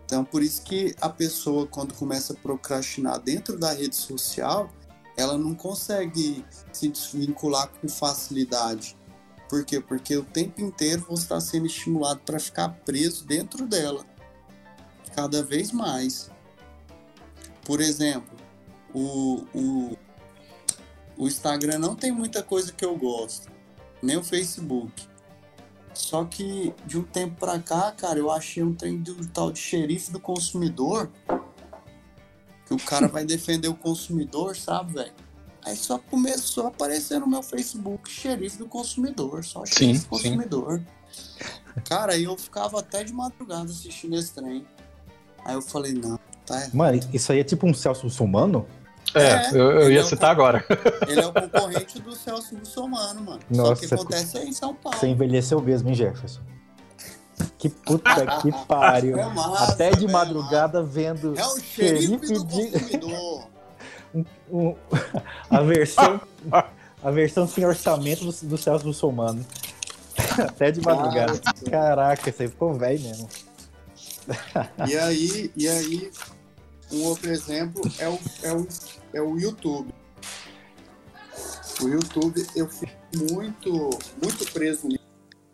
Então, 0.06 0.24
por 0.24 0.44
isso 0.44 0.62
que 0.62 0.96
a 1.02 1.10
pessoa, 1.10 1.66
quando 1.66 1.94
começa 1.96 2.34
a 2.34 2.36
procrastinar 2.36 3.20
dentro 3.20 3.58
da 3.58 3.74
rede 3.74 3.96
social, 3.96 4.70
ela 5.18 5.38
não 5.38 5.56
consegue 5.56 6.46
se 6.72 6.88
desvincular 6.88 7.70
com 7.70 7.88
facilidade. 7.88 8.98
Por 9.50 9.64
quê? 9.66 9.80
Porque 9.80 10.18
o 10.18 10.24
tempo 10.24 10.62
inteiro 10.62 11.06
você 11.08 11.24
está 11.24 11.40
sendo 11.40 11.66
estimulado 11.66 12.22
para 12.26 12.40
ficar 12.40 12.70
preso 12.86 13.26
dentro 13.26 13.68
dela, 13.68 14.06
cada 15.16 15.44
vez 15.44 15.72
mais. 15.72 16.30
Por 17.66 17.80
exemplo, 17.80 18.38
o, 18.94 19.46
o, 19.54 19.98
o 21.18 21.28
Instagram 21.28 21.80
não 21.80 21.96
tem 21.96 22.12
muita 22.12 22.44
coisa 22.44 22.72
que 22.72 22.84
eu 22.84 22.96
gosto, 22.98 23.50
nem 24.02 24.18
o 24.18 24.24
Facebook. 24.24 25.08
Só 25.94 26.26
que 26.26 26.74
de 26.86 26.98
um 26.98 27.04
tempo 27.04 27.36
pra 27.40 27.60
cá, 27.60 27.92
cara, 27.92 28.18
eu 28.18 28.32
achei 28.32 28.64
um 28.64 28.74
trem 28.74 28.98
do 28.98 29.28
tal 29.28 29.52
de 29.52 29.60
xerife 29.60 30.12
do 30.12 30.20
consumidor. 30.20 31.10
Que 32.66 32.74
o 32.74 32.78
cara 32.78 33.08
vai 33.08 33.26
defender 33.26 33.68
o 33.68 33.76
consumidor, 33.76 34.56
sabe, 34.56 34.94
velho? 34.94 35.14
Aí 35.64 35.78
só 35.78 35.98
começou 35.98 36.66
a 36.66 36.68
aparecer 36.70 37.20
no 37.20 37.28
meu 37.28 37.44
Facebook 37.44 38.10
xerife 38.10 38.58
do 38.58 38.68
consumidor, 38.68 39.46
só 39.46 39.66
xerife 39.66 40.00
Sim, 40.00 40.04
do 40.04 40.10
consumidor. 40.10 40.84
Cara, 41.88 42.14
aí 42.14 42.24
eu 42.24 42.38
ficava 42.38 42.80
até 42.80 43.04
de 43.04 43.14
madrugada 43.14 43.66
assistindo 43.66 44.16
esse 44.16 44.34
trem. 44.34 44.66
Aí 45.46 45.54
eu 45.54 45.62
falei, 45.62 45.94
não, 45.94 46.20
tá. 46.62 46.70
Mano, 46.74 47.00
isso 47.14 47.32
aí 47.32 47.40
é 47.40 47.44
tipo 47.44 47.68
um 47.68 47.74
Celso 47.74 48.06
Muçulmano? 48.06 48.66
É, 49.16 49.22
É, 49.22 49.50
eu, 49.54 49.72
eu 49.82 49.92
ia 49.92 50.00
é 50.00 50.04
o 50.04 50.06
citar 50.06 50.32
agora. 50.32 50.66
Ele 51.08 51.20
é 51.20 51.26
o 51.28 51.34
concorrente 51.34 52.00
do 52.02 52.16
Celso 52.16 52.56
Russomano, 52.56 53.22
mano. 53.22 53.40
Nossa, 53.50 53.76
Só 53.88 53.96
que 53.98 54.02
acontece 54.02 54.38
aí 54.38 54.48
em 54.50 54.54
São 54.54 54.74
Paulo. 54.74 54.98
Você 54.98 55.08
envelheceu 55.08 55.62
mesmo, 55.62 55.90
hein, 55.90 55.96
Jefferson? 55.96 56.42
Que 57.60 57.70
puta 57.70 58.26
que 58.42 58.52
pariu. 58.68 59.18
É 59.20 59.26
massa, 59.26 59.72
Até 59.74 59.92
de 59.92 60.06
é 60.06 60.12
madrugada 60.12 60.82
vendo 60.82 61.38
É 61.38 61.46
o 61.46 61.60
xerife 61.60 62.34
do 62.34 62.44
de- 62.46 62.68
consumidor. 62.72 63.48
um- 64.52 64.76
a 65.50 65.62
versão 65.62 66.22
a 67.04 67.12
versão 67.12 67.48
sem 67.48 67.66
orçamento 67.66 68.24
do, 68.26 68.32
do 68.48 68.58
Celso 68.58 68.86
Russomano. 68.86 69.46
Até 70.40 70.72
de 70.72 70.82
madrugada. 70.82 71.40
Caraca, 71.70 72.30
isso 72.30 72.42
aí 72.42 72.48
ficou 72.48 72.74
velho 72.74 73.00
mesmo. 73.02 73.28
E 74.88 74.96
aí, 74.98 75.52
e 75.56 75.68
aí, 75.68 76.12
um 76.94 77.04
outro 77.04 77.32
exemplo 77.32 77.82
é 77.98 78.08
o, 78.08 78.20
é 78.44 78.54
o, 78.54 78.68
é 79.14 79.22
o 79.22 79.40
YouTube. 79.40 79.94
O 81.82 81.88
YouTube 81.88 82.46
eu 82.56 82.70
fico 82.70 82.94
muito, 83.32 83.90
muito 84.22 84.52
preso 84.54 84.88
nele, 84.88 85.02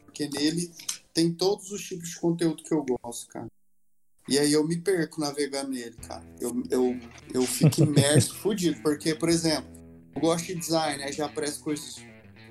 porque 0.06 0.28
nele 0.28 0.72
tem 1.14 1.32
todos 1.32 1.72
os 1.72 1.82
tipos 1.82 2.10
de 2.10 2.20
conteúdo 2.20 2.62
que 2.62 2.74
eu 2.74 2.86
gosto, 2.86 3.28
cara. 3.30 3.48
E 4.28 4.38
aí 4.38 4.52
eu 4.52 4.68
me 4.68 4.78
perco 4.78 5.20
navegando 5.20 5.72
nele, 5.72 5.96
cara. 6.08 6.24
Eu, 6.40 6.62
eu, 6.70 7.00
eu 7.34 7.42
fico 7.44 7.82
imerso, 7.82 8.36
fudido, 8.38 8.80
porque, 8.82 9.16
por 9.16 9.30
exemplo, 9.30 9.72
eu 10.14 10.22
gosto 10.22 10.46
de 10.46 10.56
design, 10.56 11.02
aí 11.02 11.12
já 11.14 11.26
aparece 11.26 11.60
coisas 11.60 11.96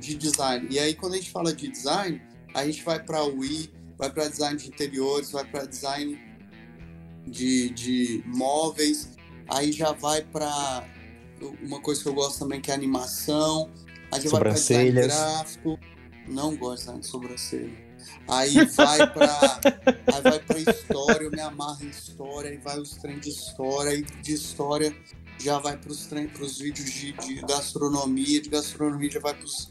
de 0.00 0.14
design. 0.16 0.66
E 0.71 0.78
aí 0.78 0.95
quando 0.95 1.12
a 1.12 1.16
gente 1.16 1.30
fala 1.30 1.54
de 1.54 1.68
design, 1.68 2.21
a 2.54 2.64
gente 2.64 2.83
vai 2.83 3.02
para 3.02 3.23
UI, 3.23 3.71
vai 3.97 4.11
para 4.11 4.28
design 4.28 4.57
de 4.57 4.68
interiores, 4.68 5.30
vai 5.30 5.45
para 5.45 5.66
design 5.66 6.27
de, 7.28 7.70
de 7.70 8.23
móveis, 8.26 9.11
aí 9.49 9.73
já 9.73 9.92
vai 9.92 10.23
para 10.23 10.85
uma 11.62 11.80
coisa 11.80 12.02
que 12.02 12.08
eu 12.08 12.14
gosto 12.14 12.38
também 12.38 12.61
que 12.61 12.70
é 12.70 12.75
animação, 12.75 13.70
aí 14.12 14.20
já 14.20 14.30
vai 14.30 14.40
para 14.40 14.52
design 14.52 14.90
Sobrancelhas. 14.90 15.06
gráfico, 15.06 15.78
não 16.26 16.56
gosto 16.56 16.75
de 16.75 16.80
design 16.80 17.00
de 17.00 17.06
sobrancelha. 17.06 17.88
Aí 18.28 18.54
vai 18.66 19.12
para 19.12 19.61
aí 20.14 20.23
vai 20.23 20.38
para 20.40 20.58
história, 20.58 21.25
eu 21.25 21.30
me 21.30 21.40
amarro 21.40 21.85
em 21.85 21.88
história, 21.88 22.50
aí 22.50 22.58
vai 22.58 22.78
os 22.78 22.90
trem 22.92 23.18
de 23.18 23.30
história, 23.30 23.90
aí 23.92 24.02
de 24.02 24.32
história 24.32 24.94
já 25.40 25.58
vai 25.58 25.76
para 25.76 25.90
os 25.90 26.06
trem, 26.06 26.28
para 26.28 26.42
os 26.42 26.58
vídeos 26.58 26.90
de, 26.90 27.12
de 27.12 27.35
gastronomia, 27.42 28.40
de 28.40 28.49
gastronomia 28.49 29.11
já 29.11 29.20
vai 29.20 29.35
para 29.35 29.44
os 29.44 29.70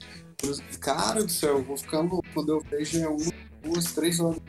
cara 0.79 1.23
do 1.23 1.31
céu, 1.31 1.57
eu 1.57 1.63
vou 1.63 1.77
ficar 1.77 1.99
louco 2.01 2.23
quando 2.33 2.49
eu 2.49 2.61
vejo 2.61 2.99
é 2.99 3.07
uma, 3.07 3.33
duas, 3.63 3.91
três 3.93 4.19
horas 4.19 4.39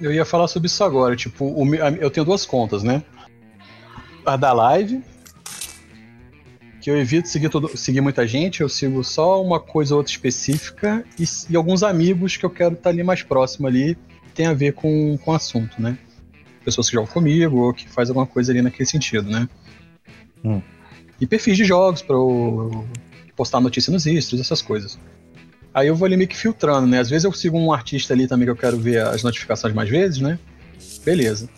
Eu 0.00 0.12
ia 0.12 0.24
falar 0.24 0.48
sobre 0.48 0.66
isso 0.66 0.82
agora. 0.82 1.14
Tipo, 1.14 1.44
o 1.44 1.74
eu 1.74 2.10
tenho 2.10 2.24
duas 2.24 2.46
contas, 2.46 2.82
né? 2.82 3.02
A 4.24 4.36
da 4.36 4.52
live, 4.52 5.02
que 6.80 6.90
eu 6.90 6.96
evito 6.96 7.28
seguir, 7.28 7.48
todo, 7.48 7.76
seguir 7.76 8.00
muita 8.00 8.26
gente, 8.26 8.62
eu 8.62 8.68
sigo 8.68 9.04
só 9.04 9.42
uma 9.42 9.60
coisa 9.60 9.94
ou 9.94 9.98
outra 9.98 10.10
específica 10.10 11.04
e, 11.18 11.24
e 11.50 11.56
alguns 11.56 11.82
amigos 11.82 12.36
que 12.36 12.44
eu 12.44 12.50
quero 12.50 12.74
estar 12.74 12.90
ali 12.90 13.02
mais 13.02 13.22
próximo 13.22 13.66
ali, 13.66 13.96
que 14.24 14.32
tem 14.32 14.46
a 14.46 14.54
ver 14.54 14.72
com, 14.72 15.18
com 15.18 15.30
o 15.30 15.34
assunto, 15.34 15.80
né? 15.80 15.98
Pessoas 16.64 16.88
que 16.88 16.94
jogam 16.94 17.12
comigo 17.12 17.58
ou 17.58 17.74
que 17.74 17.88
faz 17.88 18.08
alguma 18.08 18.26
coisa 18.26 18.52
ali 18.52 18.62
naquele 18.62 18.88
sentido, 18.88 19.30
né? 19.30 19.48
Hum. 20.44 20.62
E 21.20 21.26
perfis 21.26 21.56
de 21.56 21.64
jogos 21.64 22.00
para 22.00 22.16
eu 22.16 22.86
postar 23.36 23.60
notícia 23.60 23.92
nos 23.92 24.06
extras, 24.06 24.40
essas 24.40 24.62
coisas. 24.62 24.98
Aí 25.72 25.86
eu 25.88 25.94
vou 25.94 26.06
ali 26.06 26.16
meio 26.16 26.28
que 26.28 26.36
filtrando, 26.36 26.86
né? 26.86 26.98
Às 26.98 27.08
vezes 27.08 27.24
eu 27.24 27.32
sigo 27.32 27.56
um 27.58 27.72
artista 27.72 28.12
ali 28.12 28.26
também 28.26 28.46
que 28.46 28.50
eu 28.50 28.56
quero 28.56 28.76
ver 28.78 29.02
as 29.06 29.22
notificações 29.22 29.72
mais 29.72 29.88
vezes, 29.88 30.18
né? 30.20 30.38
Beleza. 31.04 31.48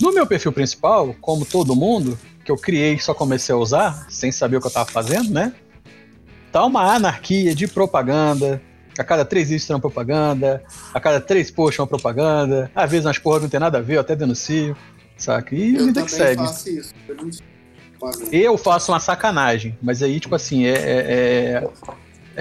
No 0.00 0.12
meu 0.12 0.26
perfil 0.26 0.52
principal, 0.52 1.14
como 1.20 1.44
todo 1.44 1.76
mundo, 1.76 2.18
que 2.44 2.50
eu 2.50 2.56
criei 2.56 2.94
e 2.94 3.00
só 3.00 3.14
comecei 3.14 3.54
a 3.54 3.58
usar, 3.58 4.06
sem 4.08 4.32
saber 4.32 4.56
o 4.56 4.60
que 4.60 4.66
eu 4.66 4.70
tava 4.70 4.90
fazendo, 4.90 5.30
né? 5.30 5.52
Tá 6.50 6.64
uma 6.64 6.82
anarquia 6.94 7.54
de 7.54 7.68
propaganda. 7.68 8.60
A 8.98 9.04
cada 9.04 9.24
três 9.24 9.48
vídeos 9.48 9.66
tem 9.66 9.74
uma 9.76 9.80
propaganda. 9.80 10.62
A 10.92 10.98
cada 10.98 11.20
três 11.20 11.50
posts 11.50 11.78
uma 11.78 11.86
propaganda. 11.86 12.70
Às 12.74 12.90
vezes 12.90 13.06
umas 13.06 13.18
porras 13.18 13.42
não 13.42 13.48
tem 13.48 13.60
nada 13.60 13.78
a 13.78 13.80
ver, 13.80 13.96
eu 13.96 14.00
até 14.00 14.16
denuncio. 14.16 14.76
Saca? 15.16 15.54
E 15.54 15.76
Eu 15.76 15.86
vida 15.86 16.02
que 16.02 16.10
segue. 16.10 16.42
faço 16.42 16.68
isso. 16.68 16.94
Eu 18.32 18.56
faço 18.56 18.90
uma 18.90 18.98
sacanagem, 18.98 19.78
mas 19.82 20.02
aí, 20.02 20.18
tipo 20.18 20.34
assim, 20.34 20.64
é, 20.64 20.70
é, 20.72 20.96
é- 21.62 21.68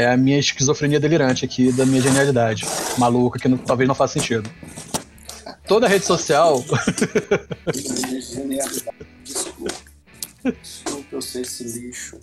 é 0.01 0.06
a 0.12 0.15
minha 0.18 0.39
esquizofrenia 0.39 1.00
delirante 1.00 1.44
aqui, 1.44 1.72
da 1.72 1.86
minha 1.86 2.01
genialidade. 2.01 2.65
Maluca, 2.98 3.38
que 3.38 3.48
não- 3.50 3.58
talvez 3.58 3.88
não 3.88 3.94
faça 3.96 4.13
sentido. 4.20 4.50
Toda 5.68 5.88
rede 5.88 6.06
social, 6.06 6.63
Desculpa. 9.24 9.72
Desculpa 10.62 11.06
eu 11.12 11.22
ser 11.22 11.41
esse 11.41 11.63
lixo. 11.63 12.18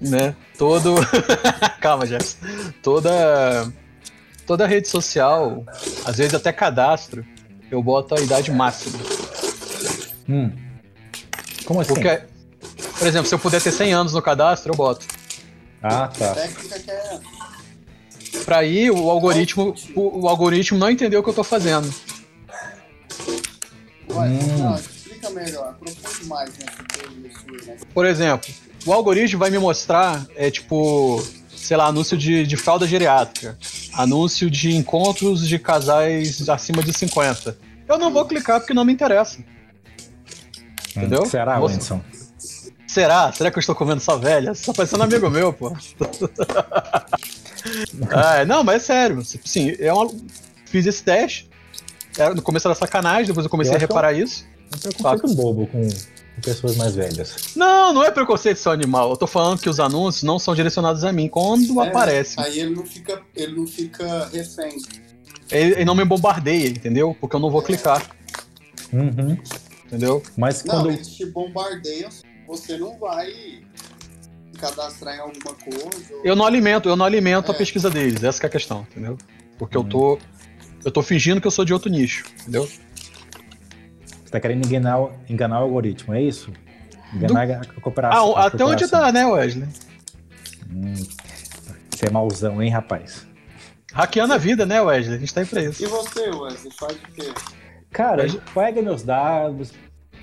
né? 0.00 0.34
Todo. 0.58 0.94
Calma, 1.80 2.06
Jess. 2.06 2.36
Toda. 2.82 3.72
Toda 4.46 4.66
rede 4.66 4.86
social, 4.88 5.64
às 6.04 6.18
vezes 6.18 6.34
até 6.34 6.52
cadastro, 6.52 7.24
eu 7.70 7.82
boto 7.82 8.14
a 8.14 8.20
idade 8.20 8.50
máxima. 8.52 8.98
Hum. 10.28 10.52
Como 11.64 11.80
assim? 11.80 11.94
Porque, 11.94 12.20
por 12.98 13.06
exemplo, 13.08 13.26
se 13.26 13.34
eu 13.34 13.38
puder 13.38 13.62
ter 13.62 13.72
100 13.72 13.94
anos 13.94 14.12
no 14.12 14.20
cadastro, 14.20 14.70
eu 14.72 14.76
boto. 14.76 15.06
Ah, 15.86 16.08
tá. 16.08 16.34
Técnica 16.34 16.80
que 16.80 16.90
é. 16.90 17.20
Pra 18.44 18.58
aí 18.58 18.90
o 18.90 19.10
algoritmo, 19.10 19.74
o, 19.94 20.22
o 20.22 20.28
algoritmo 20.28 20.78
não 20.78 20.90
entendeu 20.90 21.20
o 21.20 21.22
que 21.22 21.28
eu 21.30 21.34
tô 21.34 21.44
fazendo. 21.44 21.92
Ué, 24.10 24.28
Hum. 24.28 24.58
não, 24.58 24.74
explica 24.76 25.30
melhor. 25.30 25.68
Aprofunde 25.70 26.26
mais 26.26 26.50
nessa 26.58 27.70
né? 27.70 27.76
Por 27.92 28.06
exemplo, 28.06 28.52
o 28.86 28.92
algoritmo 28.92 29.38
vai 29.38 29.50
me 29.50 29.58
mostrar, 29.58 30.26
é 30.36 30.50
tipo, 30.50 31.22
sei 31.54 31.76
lá, 31.76 31.86
anúncio 31.86 32.16
de, 32.16 32.46
de 32.46 32.56
fralda 32.56 32.86
geriátrica, 32.86 33.58
anúncio 33.92 34.50
de 34.50 34.74
encontros 34.74 35.46
de 35.46 35.58
casais 35.58 36.48
acima 36.48 36.82
de 36.82 36.92
50. 36.92 37.56
Eu 37.88 37.98
não 37.98 38.10
vou 38.12 38.24
clicar 38.24 38.60
porque 38.60 38.72
não 38.74 38.84
me 38.84 38.92
interessa. 38.92 39.38
Entendeu? 40.96 41.22
Hum, 41.22 41.26
Será, 41.26 41.58
Moça- 41.58 41.74
Wenson? 41.74 42.00
Será? 42.94 43.32
Será 43.32 43.50
que 43.50 43.58
eu 43.58 43.60
estou 43.60 43.74
comendo 43.74 44.00
só 44.00 44.16
velha? 44.16 44.54
Você 44.54 44.66
tá 44.66 44.72
parecendo 44.72 45.02
um 45.02 45.06
amigo 45.06 45.28
meu, 45.28 45.52
pô. 45.52 45.72
ah, 48.12 48.44
não, 48.44 48.62
mas 48.62 48.76
é 48.76 48.78
sério. 48.86 49.20
Sim, 49.44 49.74
é 49.80 49.92
uma... 49.92 50.08
fiz 50.66 50.86
esse 50.86 51.02
teste. 51.02 51.50
Era 52.16 52.32
no 52.36 52.40
começo 52.40 52.68
era 52.68 52.74
sacanagem, 52.76 53.26
depois 53.26 53.44
eu 53.44 53.50
comecei 53.50 53.72
Eu 53.72 53.78
a 53.78 53.80
é 53.80 53.84
um- 53.84 53.88
reparar 53.88 54.12
isso. 54.12 54.44
Um 54.72 54.78
preconceito 54.78 55.34
bobo 55.34 55.66
com, 55.66 55.88
pessoas 56.40 56.76
mais 56.76 56.94
velhas. 56.94 57.34
Não, 57.56 57.92
não 57.92 58.04
é 58.04 58.12
preconceito 58.12 58.58
seu 58.58 58.70
animal. 58.70 59.10
Eu 59.10 59.16
tô 59.16 59.26
falando 59.26 59.58
que 59.58 59.68
os 59.68 59.80
anúncios 59.80 60.22
não 60.22 60.38
são 60.38 60.54
direcionados 60.54 61.02
a 61.02 61.10
mim 61.12 61.26
quando 61.28 61.82
É, 61.82 61.88
aparece. 61.88 62.38
Aí 62.38 62.60
ele 62.60 62.76
não 62.76 62.86
fica, 62.86 63.20
ele 63.34 63.56
não 63.56 63.66
fica 63.66 64.28
refém. 64.32 64.76
Ele, 65.50 65.72
ele 65.72 65.84
não 65.84 65.96
me 65.96 66.04
bombardeia, 66.04 66.68
entendeu? 66.68 67.16
Porque 67.20 67.34
eu 67.34 67.40
não 67.40 67.50
vou 67.50 67.60
clicar, 67.60 68.08
Uhum. 68.92 69.36
entendeu? 69.86 70.22
Mas 70.36 70.62
Não, 70.64 70.74
quando. 70.76 70.90
eles 70.92 71.08
te 71.08 71.26
bombardeiam, 71.26 72.08
você 72.46 72.76
não 72.76 72.98
vai 72.98 73.62
cadastrar 74.58 75.16
em 75.16 75.20
alguma 75.20 75.54
coisa. 75.54 76.14
ou- 76.14 76.24
Eu 76.24 76.36
não 76.36 76.44
alimento, 76.46 76.88
eu 76.88 76.96
não 76.96 77.04
alimento 77.04 77.50
a 77.50 77.54
É. 77.54 77.58
pesquisa 77.58 77.90
deles, 77.90 78.22
essa 78.22 78.38
que 78.40 78.46
é 78.46 78.48
a 78.48 78.52
questão, 78.52 78.86
entendeu? 78.90 79.16
Porque 79.58 79.76
eu 79.76 79.82
Hum. 79.82 79.88
tô. 79.88 80.18
Eu 80.84 80.90
tô 80.90 81.02
fingindo 81.02 81.40
que 81.40 81.46
eu 81.46 81.50
sou 81.50 81.64
de 81.64 81.72
outro 81.72 81.90
nicho, 81.90 82.24
entendeu? 82.42 82.66
Você 82.66 84.30
tá 84.30 84.38
querendo 84.40 84.66
enganar, 84.66 84.98
o- 85.00 85.12
enganar 85.28 85.60
o 85.60 85.64
algoritmo, 85.64 86.14
é 86.14 86.22
isso? 86.22 86.52
Enganar 87.12 87.48
a 87.50 87.60
Ah, 87.60 87.80
cooperação. 87.80 88.30
o- 88.30 88.36
a 88.36 88.46
até 88.46 88.64
onde 88.64 88.86
dá, 88.86 89.10
né, 89.12 89.24
Wesley? 89.26 89.68
Hum, 90.70 90.94
você 91.90 92.06
é 92.06 92.10
mauzão, 92.10 92.62
hein, 92.62 92.70
rapaz? 92.70 93.26
Hackeando 93.92 94.34
a 94.34 94.38
vida, 94.38 94.66
né, 94.66 94.80
Wesley? 94.82 95.16
A 95.16 95.20
gente 95.20 95.32
tá 95.32 95.40
aí 95.40 95.46
pra 95.46 95.62
isso. 95.62 95.82
E 95.82 95.86
você, 95.86 96.28
Wesley, 96.30 96.72
faz 96.78 96.92
o 96.96 97.12
quê? 97.14 97.32
Cara, 97.92 98.26
pega 98.52 98.82
meus 98.82 99.02
dados, 99.04 99.72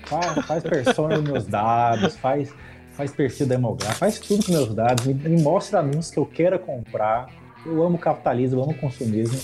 faz, 0.06 0.46
faz 0.46 0.62
persona 0.62 1.16
nos 1.16 1.24
meus 1.24 1.46
dados, 1.46 2.16
faz, 2.16 2.52
faz 2.92 3.12
perfil 3.12 3.46
demográfico, 3.46 3.98
faz 3.98 4.18
tudo 4.18 4.44
com 4.44 4.52
meus 4.52 4.74
dados, 4.74 5.04
me, 5.06 5.14
me 5.14 5.42
mostra 5.42 5.80
anúncios 5.80 6.10
que 6.10 6.18
eu 6.18 6.26
queira 6.26 6.58
comprar. 6.58 7.28
Eu 7.64 7.82
amo 7.82 7.96
capitalismo, 7.96 8.60
eu 8.60 8.64
amo 8.64 8.74
consumismo. 8.74 9.38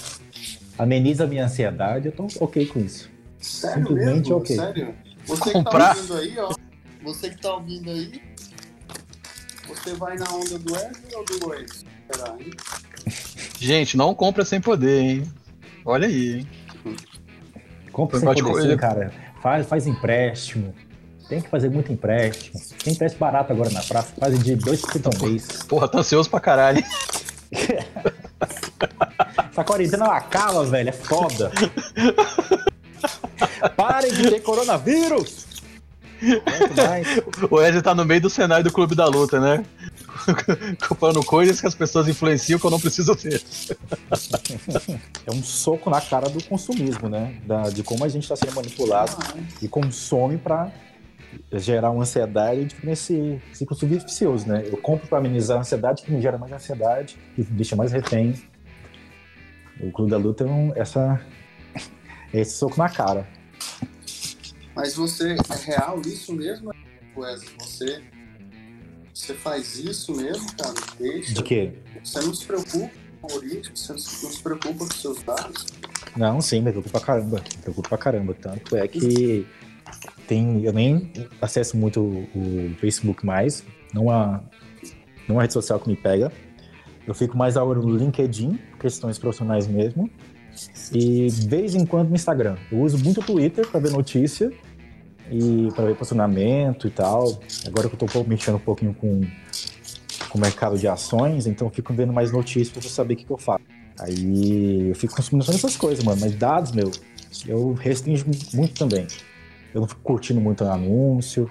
Ameniza 0.77 1.25
a 1.25 1.27
minha 1.27 1.45
ansiedade, 1.45 2.07
eu 2.07 2.13
tô 2.13 2.27
ok 2.41 2.67
com 2.67 2.81
isso. 2.81 3.11
Sério 3.39 3.87
Simplesmente 3.87 4.31
mesmo? 4.31 4.37
ok. 4.37 4.57
Sério? 4.57 4.95
Você 5.27 5.53
Comprar? 5.53 5.95
que 5.95 6.03
tá 6.07 6.15
ouvindo 6.15 6.15
aí, 6.17 6.39
ó. 6.39 6.55
Você 7.03 7.31
que 7.31 7.41
tá 7.41 7.55
ouvindo 7.55 7.91
aí, 7.91 8.23
você 9.69 9.95
vai 9.95 10.17
na 10.17 10.25
onda 10.33 10.59
do 10.59 10.73
Wesley 10.73 11.15
ou 11.15 11.25
do 11.25 11.49
Waze? 11.49 11.85
Será, 12.11 12.35
hein? 12.41 12.51
Gente, 13.61 13.97
não 13.97 14.15
compra 14.15 14.45
sem 14.45 14.61
poder, 14.61 15.01
hein? 15.01 15.33
Olha 15.85 16.07
aí, 16.07 16.39
hein? 16.39 16.49
Compra 17.93 18.19
sem 18.19 18.27
pode 18.27 18.43
poder 18.43 18.71
sim, 18.71 18.77
cara. 18.77 19.13
Faz, 19.49 19.67
faz 19.67 19.87
empréstimo. 19.87 20.75
Tem 21.27 21.41
que 21.41 21.49
fazer 21.49 21.71
muito 21.71 21.91
empréstimo. 21.91 22.61
Tem 22.85 22.93
empréstimo 22.93 23.21
barato 23.21 23.51
agora 23.51 23.71
na 23.71 23.83
praça, 23.83 24.13
faz 24.21 24.39
de 24.39 24.55
2% 24.59 25.07
ao 25.07 25.27
mês. 25.27 25.63
Porra, 25.63 25.89
tô 25.89 25.97
ansioso 25.97 26.29
pra 26.29 26.39
caralho. 26.39 26.85
Essa 29.51 29.65
quarentena 29.65 30.05
não 30.05 30.13
acaba, 30.13 30.67
velho. 30.67 30.91
É 30.91 30.93
foda. 30.93 31.51
Parem 33.75 34.13
de 34.13 34.29
ter 34.29 34.41
coronavírus! 34.41 35.49
O 37.49 37.57
Wesley 37.57 37.81
tá 37.81 37.95
no 37.95 38.05
meio 38.05 38.21
do 38.21 38.29
cenário 38.29 38.65
do 38.65 38.73
Clube 38.73 38.95
da 38.97 39.07
Luta, 39.07 39.41
né? 39.41 39.65
Comprando 40.89 41.23
coisas 41.25 41.61
que 41.61 41.67
as 41.67 41.75
pessoas 41.75 42.09
influenciam 42.09 42.59
que 42.59 42.67
eu 42.67 42.71
não 42.71 42.81
preciso 42.81 43.15
ter. 43.17 43.43
É 45.27 45.31
um 45.33 45.43
soco 45.43 45.91
na 45.91 46.01
cara 46.01 46.29
do 46.29 46.43
consumismo, 46.45 47.09
né? 47.09 47.41
Da- 47.47 47.71
de 47.71 47.83
como 47.83 48.05
a 48.05 48.09
gente 48.09 48.23
está 48.25 48.37
sendo 48.37 48.55
manipulado 48.55 49.17
Ah, 49.21 49.37
e 49.63 49.69
consome 49.69 50.39
para 50.39 50.71
gerar 51.53 51.91
uma 51.91 52.03
ansiedade 52.03 52.61
e 52.63 52.69
fica 52.71 52.87
nesse 52.87 53.41
ciclo 53.53 53.77
vicioso, 53.77 54.49
né? 54.49 54.65
Eu 54.67 54.77
compro 54.79 55.07
para 55.09 55.19
amenizar 55.19 55.59
a 55.59 55.61
ansiedade, 55.61 56.03
que 56.03 56.11
me 56.11 56.21
gera 56.21 56.39
mais 56.39 56.53
ansiedade, 56.53 57.17
que 57.35 57.41
me 57.43 57.47
deixa 57.51 57.77
mais 57.77 57.93
refém. 57.93 58.35
O 59.81 59.91
Clube 59.93 60.11
da 60.11 60.17
Luta 60.17 60.45
é 60.45 60.47
um- 60.47 60.73
essa, 60.75 61.21
é 62.33 62.41
esse 62.41 62.57
soco 62.57 62.77
na 62.79 62.89
cara. 62.89 63.29
Mas 64.75 64.95
você, 64.95 65.35
é 65.35 65.57
real 65.73 66.01
isso 66.03 66.33
mesmo, 66.33 66.73
Wesley? 67.17 67.51
Você, 67.59 68.03
você 69.19 69.35
faz 69.35 69.77
isso 69.77 70.15
mesmo, 70.15 70.47
cara? 70.57 70.75
Deixa. 70.99 71.35
De 71.35 71.43
quê? 71.43 71.73
Você 72.05 72.21
não 72.21 72.33
se 72.33 72.47
preocupa 72.47 72.91
com 73.21 73.27
o 73.27 73.33
algoritmo, 73.33 73.77
você 73.77 73.93
não 73.93 73.99
se 73.99 74.43
preocupa 74.43 74.87
com 74.87 74.95
seus 74.95 75.23
dados. 75.25 75.67
Não, 76.17 76.41
sim, 76.41 76.61
me 76.61 76.71
preocupa 76.71 77.01
pra 77.01 77.07
caramba. 77.07 77.41
Me 77.41 77.63
preocupa 77.63 77.89
pra 77.89 77.99
caramba. 77.99 78.35
Tanto 78.35 78.77
é 78.77 78.87
que 78.87 79.45
tem. 80.29 80.65
Eu 80.65 80.73
nem 80.73 81.13
acesso 81.43 81.77
muito 81.77 82.01
o 82.01 82.75
Facebook 82.79 83.27
mais. 83.27 83.65
Não 83.93 84.05
é, 84.05 84.41
não 85.27 85.31
é 85.31 85.33
uma 85.33 85.43
rede 85.43 85.53
social 85.53 85.81
que 85.81 85.89
me 85.89 85.97
pega. 85.97 86.31
Eu 87.05 87.15
fico 87.15 87.37
mais 87.37 87.57
agora 87.57 87.81
no 87.81 87.97
LinkedIn, 87.97 88.57
questões 88.79 89.19
profissionais 89.19 89.67
mesmo. 89.67 90.09
E 90.93 91.27
de 91.27 91.49
vez 91.49 91.75
em 91.75 91.85
quando 91.85 92.11
no 92.11 92.15
Instagram. 92.15 92.57
Eu 92.71 92.81
uso 92.81 93.03
muito 93.03 93.21
o 93.21 93.25
Twitter 93.25 93.67
para 93.67 93.81
ver 93.81 93.91
notícia 93.91 94.53
e 95.31 95.69
para 95.75 95.87
ver 95.87 95.97
posicionamento 95.97 96.87
e 96.87 96.91
tal. 96.91 97.41
Agora 97.67 97.89
que 97.89 97.95
eu 97.95 97.99
tô 97.99 98.07
pouco 98.07 98.29
mexendo 98.29 98.57
um 98.57 98.61
pouquinho 98.61 98.95
com, 98.95 99.21
com 100.29 100.39
o 100.39 100.41
mercado 100.41 100.79
de 100.79 100.87
ações, 100.89 101.47
então 101.47 101.69
eu 101.69 101.73
fico 101.73 101.93
vendo 101.93 102.13
mais 102.13 102.33
notícias 102.33 102.71
para 102.71 102.83
saber 102.83 103.15
o 103.15 103.17
que, 103.17 103.25
que 103.25 103.31
eu 103.31 103.39
faço. 103.39 103.65
Aí 104.01 104.89
eu 104.89 104.95
fico 104.95 105.15
consumindo 105.15 105.45
só 105.45 105.53
essas 105.53 105.77
coisas, 105.77 106.05
mano. 106.05 106.21
Mas 106.21 106.35
dados, 106.35 106.73
meu, 106.73 106.91
eu 107.47 107.73
restringo 107.73 108.25
muito 108.55 108.75
também. 108.75 109.07
Eu 109.75 109.81
não 109.81 109.89
fico 109.89 110.01
curtindo 110.03 110.41
muito 110.41 110.65
anúncio. 110.65 111.51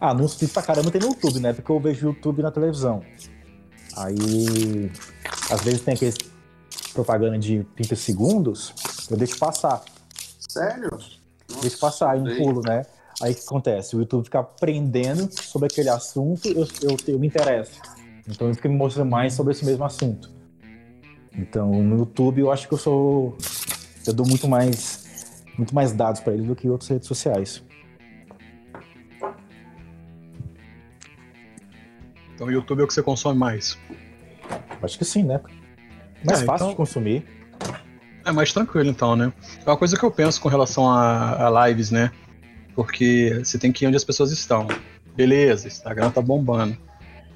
Ah, 0.00 0.10
anúncio 0.10 0.38
tem 0.38 0.48
pra 0.48 0.62
caramba 0.62 0.90
tem 0.90 1.00
no 1.00 1.08
YouTube, 1.08 1.40
né? 1.40 1.52
Porque 1.52 1.70
eu 1.70 1.80
vejo 1.80 2.08
YouTube 2.08 2.42
na 2.42 2.50
televisão. 2.50 3.02
Aí, 3.96 4.90
às 5.50 5.62
vezes 5.62 5.80
tem 5.80 5.94
aqueles 5.94 6.16
propaganda 6.92 7.38
de 7.38 7.62
30 7.76 7.94
segundos, 7.96 8.72
eu 9.10 9.16
deixo 9.16 9.38
passar. 9.38 9.82
Sério? 10.48 10.90
Deixo 11.60 11.78
passar 11.78 12.12
aí 12.12 12.20
um 12.20 12.36
pulo, 12.36 12.62
né? 12.64 12.82
Aí 13.22 13.32
o 13.32 13.34
que 13.34 13.42
acontece? 13.42 13.96
O 13.96 14.00
YouTube 14.00 14.24
fica 14.24 14.40
aprendendo 14.40 15.28
sobre 15.32 15.66
aquele 15.66 15.88
assunto, 15.88 16.46
eu, 16.48 16.66
eu, 16.82 16.96
eu 17.08 17.18
me 17.18 17.26
interesso. 17.26 17.80
Então 18.28 18.46
ele 18.48 18.56
fica 18.56 18.68
me 18.68 18.76
mostrando 18.76 19.08
mais 19.10 19.32
sobre 19.32 19.52
esse 19.52 19.64
mesmo 19.64 19.84
assunto. 19.84 20.30
Então 21.34 21.70
no 21.82 21.98
YouTube 21.98 22.40
eu 22.40 22.50
acho 22.52 22.68
que 22.68 22.74
eu 22.74 22.78
sou. 22.78 23.36
Eu 24.06 24.12
dou 24.12 24.26
muito 24.26 24.46
mais, 24.46 25.42
muito 25.56 25.74
mais 25.74 25.92
dados 25.92 26.20
para 26.20 26.34
ele 26.34 26.42
do 26.46 26.54
que 26.54 26.68
outras 26.68 26.88
redes 26.90 27.08
sociais. 27.08 27.62
Então 32.34 32.48
o 32.48 32.50
YouTube 32.50 32.80
é 32.80 32.84
o 32.84 32.86
que 32.86 32.92
você 32.94 33.02
consome 33.02 33.38
mais. 33.38 33.78
Acho 34.82 34.98
que 34.98 35.04
sim, 35.04 35.22
né? 35.22 35.40
Mais 36.24 36.42
É, 36.42 36.44
fácil 36.44 36.64
então- 36.64 36.68
de 36.70 36.76
consumir. 36.76 37.26
É 38.24 38.32
mais 38.32 38.52
tranquilo, 38.52 38.90
então, 38.90 39.14
né? 39.14 39.32
É 39.64 39.70
uma 39.70 39.76
coisa 39.76 39.96
que 39.96 40.04
eu 40.04 40.10
penso 40.10 40.40
com 40.40 40.48
relação 40.48 40.90
a, 40.90 41.46
a 41.46 41.68
lives, 41.68 41.90
né? 41.92 42.10
Porque 42.76 43.40
você 43.42 43.58
tem 43.58 43.72
que 43.72 43.84
ir 43.84 43.88
onde 43.88 43.96
as 43.96 44.04
pessoas 44.04 44.30
estão. 44.30 44.68
Beleza, 45.16 45.66
Instagram 45.66 46.10
tá 46.10 46.20
bombando. 46.20 46.76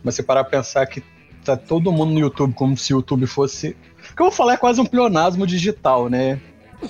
Mas 0.04 0.14
você 0.14 0.22
parar 0.22 0.44
pra 0.44 0.58
pensar 0.58 0.86
que 0.86 1.02
tá 1.42 1.56
todo 1.56 1.90
mundo 1.90 2.12
no 2.12 2.20
YouTube 2.20 2.52
como 2.52 2.76
se 2.76 2.92
o 2.92 2.98
YouTube 2.98 3.26
fosse. 3.26 3.74
O 4.12 4.14
que 4.14 4.22
eu 4.22 4.26
vou 4.26 4.30
falar 4.30 4.52
é 4.52 4.56
quase 4.58 4.80
um 4.80 4.86
pleonasmo 4.86 5.46
digital, 5.46 6.10
né? 6.10 6.38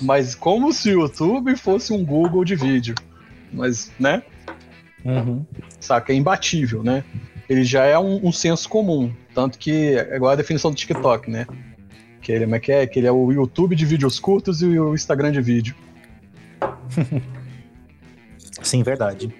Mas 0.01 0.35
como 0.35 0.73
se 0.73 0.89
o 0.89 1.01
YouTube 1.01 1.55
fosse 1.55 1.93
um 1.93 2.03
Google 2.03 2.43
de 2.43 2.55
vídeo. 2.55 2.93
Mas, 3.53 3.89
né? 3.97 4.21
Uhum. 5.03 5.45
saca? 5.79 6.11
É 6.11 6.15
imbatível, 6.15 6.83
né? 6.83 7.03
Ele 7.49 7.63
já 7.63 7.85
é 7.85 7.97
um, 7.97 8.27
um 8.27 8.31
senso 8.31 8.67
comum. 8.67 9.13
Tanto 9.33 9.57
que 9.57 9.97
é 9.97 10.15
igual 10.15 10.31
a 10.31 10.35
definição 10.35 10.71
do 10.71 10.77
TikTok, 10.77 11.31
né? 11.31 11.47
Que 12.21 12.33
ele, 12.33 12.43
como 12.43 12.55
é 12.55 12.59
que 12.59 12.71
é? 12.71 12.85
Que 12.85 12.99
ele 12.99 13.07
é 13.07 13.11
o 13.11 13.31
YouTube 13.31 13.75
de 13.75 13.85
vídeos 13.85 14.19
curtos 14.19 14.61
e 14.61 14.77
o 14.77 14.93
Instagram 14.93 15.31
de 15.31 15.41
vídeo. 15.41 15.75
Sim, 18.61 18.83
verdade. 18.83 19.33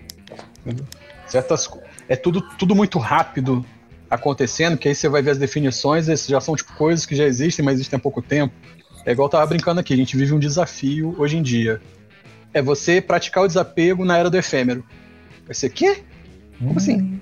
Certas, 1.27 1.67
co- 1.67 1.81
é 2.07 2.15
tudo, 2.15 2.41
tudo 2.57 2.75
muito 2.75 2.99
rápido 2.99 3.65
acontecendo, 4.09 4.77
que 4.77 4.87
aí 4.89 4.95
você 4.95 5.07
vai 5.07 5.21
ver 5.21 5.31
as 5.31 5.37
definições, 5.37 6.07
esses 6.09 6.27
já 6.27 6.41
são 6.41 6.55
tipo 6.55 6.73
coisas 6.75 7.05
que 7.05 7.15
já 7.15 7.25
existem, 7.25 7.63
mas 7.63 7.75
existem 7.75 7.97
há 7.97 7.99
pouco 7.99 8.21
tempo. 8.21 8.53
É 9.05 9.11
igual 9.13 9.27
eu 9.27 9.31
tava 9.31 9.45
brincando 9.47 9.79
aqui, 9.79 9.93
a 9.93 9.97
gente 9.97 10.15
vive 10.17 10.33
um 10.33 10.39
desafio 10.39 11.15
hoje 11.17 11.37
em 11.37 11.41
dia. 11.41 11.81
É 12.53 12.61
você 12.61 12.99
praticar 13.01 13.43
o 13.43 13.47
desapego 13.47 14.03
na 14.03 14.17
era 14.17 14.29
do 14.29 14.37
efêmero. 14.37 14.83
Vai 15.45 15.55
ser 15.55 15.69
quê? 15.69 16.03
Como 16.59 16.77
assim? 16.77 17.19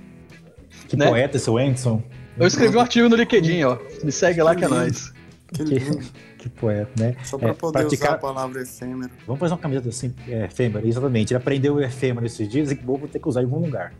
Que 0.87 0.97
Né? 0.97 1.07
poeta 1.07 1.37
esse 1.37 1.49
Wenson. 1.49 2.01
Eu 2.37 2.47
escrevi 2.47 2.75
um 2.75 2.79
artigo 2.81 3.07
no 3.07 3.15
LinkedIn, 3.15 3.63
ó. 3.63 3.77
Me 4.03 4.11
segue 4.11 4.41
lá 4.41 4.55
que 4.55 4.65
é 4.65 4.67
nóis. 4.67 5.13
Que 5.53 5.63
Que, 5.63 5.75
lindo. 5.79 5.99
Que 6.39 6.49
poeta, 6.49 6.89
né? 6.97 7.15
Só 7.23 7.37
pra 7.37 7.49
É, 7.49 7.53
poder 7.53 7.79
praticar- 7.79 8.07
usar 8.09 8.15
a 8.15 8.19
palavra 8.19 8.61
efêmero. 8.61 9.11
Vamos 9.27 9.39
fazer 9.39 9.53
uma 9.53 9.59
camiseta 9.59 9.89
assim, 9.89 10.15
é, 10.27 10.45
efêmero, 10.45 10.87
exatamente. 10.87 11.33
Ele 11.33 11.37
aprendeu 11.37 11.75
o 11.75 11.81
efêmero 11.81 12.25
esses 12.25 12.47
dias 12.49 12.71
e 12.71 12.75
que 12.75 12.83
vou 12.85 12.97
ter 13.07 13.19
que 13.19 13.27
usar 13.29 13.41
em 13.41 13.43
algum 13.43 13.59
lugar. 13.59 13.93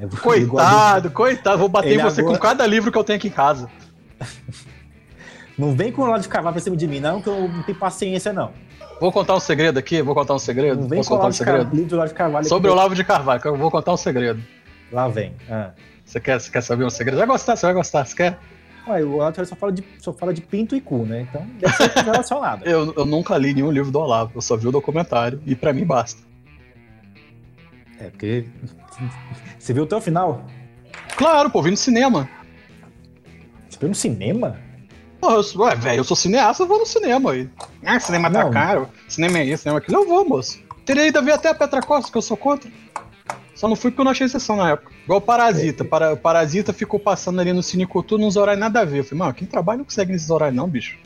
Vou- 0.00 0.08
Coitado, 0.20 1.10
coitado. 1.10 1.58
Vou 1.58 1.68
bater 1.68 1.88
Ele 1.90 2.00
em 2.00 2.04
você 2.04 2.20
agora- 2.20 2.36
com 2.36 2.40
cada 2.42 2.64
livro 2.66 2.90
que 2.92 2.96
eu 2.96 3.02
tenho 3.04 3.18
aqui 3.18 3.28
em 3.28 3.32
casa. 3.32 3.68
Não 5.58 5.74
vem 5.74 5.90
com 5.90 6.02
o 6.02 6.06
lado 6.06 6.22
de 6.22 6.28
cavalo 6.28 6.52
pra 6.54 6.62
cima 6.62 6.76
de 6.76 6.86
mim, 6.86 7.00
não, 7.00 7.20
que 7.20 7.28
eu 7.28 7.48
não 7.48 7.62
tenho 7.64 7.76
paciência, 7.76 8.32
não. 8.32 8.52
Vou 9.00 9.10
contar 9.10 9.34
um 9.34 9.40
segredo 9.40 9.76
aqui? 9.76 10.00
Vou 10.02 10.14
contar 10.14 10.34
um 10.34 10.38
segredo? 10.38 10.80
Não 10.82 10.88
vem 10.88 10.98
Posso 11.00 11.08
com 11.08 11.16
o 11.16 11.18
contar 11.18 11.28
um 11.30 11.32
segredo? 11.32 11.58
cavalo, 11.64 11.74
livro 11.74 11.90
do 11.90 11.96
lado 11.96 12.08
de 12.14 12.22
aqui 12.22 12.48
Sobre 12.48 12.70
o 12.70 12.72
Olavo 12.72 12.94
de 12.94 13.02
Carvalho, 13.02 13.40
que 13.40 13.48
eu 13.48 13.56
vou 13.56 13.68
contar 13.70 13.92
um 13.92 13.96
segredo. 13.96 14.40
Lá 14.92 15.08
vem. 15.08 15.34
Ah. 15.50 15.72
Você 16.04 16.20
quer, 16.20 16.40
você 16.40 16.48
quer 16.50 16.60
saber 16.62 16.84
um 16.84 16.90
segredo? 16.90 17.14
Você 17.16 17.26
vai 17.26 17.26
gostar, 17.26 17.56
você 17.56 17.66
vai 17.66 17.74
gostar. 17.74 18.04
Você 18.04 18.14
quer? 18.14 18.38
Ué, 18.88 19.04
o 19.04 19.14
Olavo 19.14 19.44
só 19.44 19.54
fala, 19.54 19.72
de, 19.72 19.84
só 19.98 20.12
fala 20.12 20.32
de 20.32 20.40
pinto 20.40 20.74
e 20.74 20.80
cu, 20.80 21.04
né? 21.04 21.22
Então 21.28 21.46
deve 21.58 21.74
ser 21.74 21.88
coisa 21.92 22.10
relacionada. 22.12 22.68
Eu, 22.68 22.94
eu 22.96 23.04
nunca 23.04 23.36
li 23.36 23.52
nenhum 23.52 23.70
livro 23.70 23.90
do 23.90 23.98
Olavo, 23.98 24.32
eu 24.34 24.40
só 24.40 24.56
vi 24.56 24.66
o 24.66 24.72
documentário 24.72 25.40
e 25.46 25.54
pra 25.54 25.72
mim 25.72 25.84
basta. 25.84 26.22
É, 28.00 28.10
porque. 28.10 28.46
Você 29.58 29.72
viu 29.72 29.84
até 29.84 29.96
o 29.96 30.00
final? 30.00 30.44
Claro, 31.16 31.50
pô, 31.50 31.62
vi 31.62 31.70
no 31.70 31.76
cinema. 31.76 32.28
Você 33.68 33.78
viu 33.78 33.88
no 33.88 33.94
cinema? 33.94 34.58
Porra, 35.20 35.34
eu 35.34 35.60
ué, 35.60 35.74
velho, 35.74 36.00
eu 36.00 36.04
sou 36.04 36.16
cineasta, 36.16 36.62
eu 36.62 36.68
vou 36.68 36.78
no 36.78 36.86
cinema 36.86 37.32
aí. 37.32 37.50
Ah, 37.84 37.98
cinema 37.98 38.30
tá 38.30 38.44
Não. 38.44 38.50
caro, 38.50 38.88
cinema 39.08 39.38
é 39.38 39.44
isso, 39.44 39.64
cinema 39.64 39.78
é 39.78 39.82
aquilo. 39.82 39.98
Eu 39.98 40.06
vou, 40.08 40.28
moço. 40.28 40.60
Teria 40.84 41.06
ido 41.06 41.22
ver 41.22 41.32
até 41.32 41.48
a 41.48 41.54
Petra 41.54 41.82
Costa, 41.82 42.10
que 42.10 42.16
eu 42.16 42.22
sou 42.22 42.36
contra. 42.36 42.70
Só 43.58 43.66
não 43.66 43.74
fui 43.74 43.90
porque 43.90 44.00
eu 44.02 44.04
não 44.04 44.12
achei 44.12 44.24
exceção 44.24 44.54
na 44.54 44.70
época. 44.70 44.92
Igual 45.02 45.18
o 45.18 45.20
Parasita. 45.22 45.84
Para, 45.84 46.12
o 46.12 46.16
Parasita 46.16 46.72
ficou 46.72 47.00
passando 47.00 47.40
ali 47.40 47.52
no 47.52 47.60
Cine 47.60 47.84
Cultura 47.86 48.22
nos 48.22 48.36
horários 48.36 48.60
nada 48.60 48.80
a 48.80 48.84
ver. 48.84 48.98
Eu 49.00 49.04
falei, 49.04 49.18
mano, 49.18 49.34
quem 49.34 49.48
trabalha 49.48 49.78
não 49.78 49.84
consegue 49.84 50.12
nesses 50.12 50.30
horários, 50.30 50.56
não, 50.56 50.68
bicho. 50.68 50.96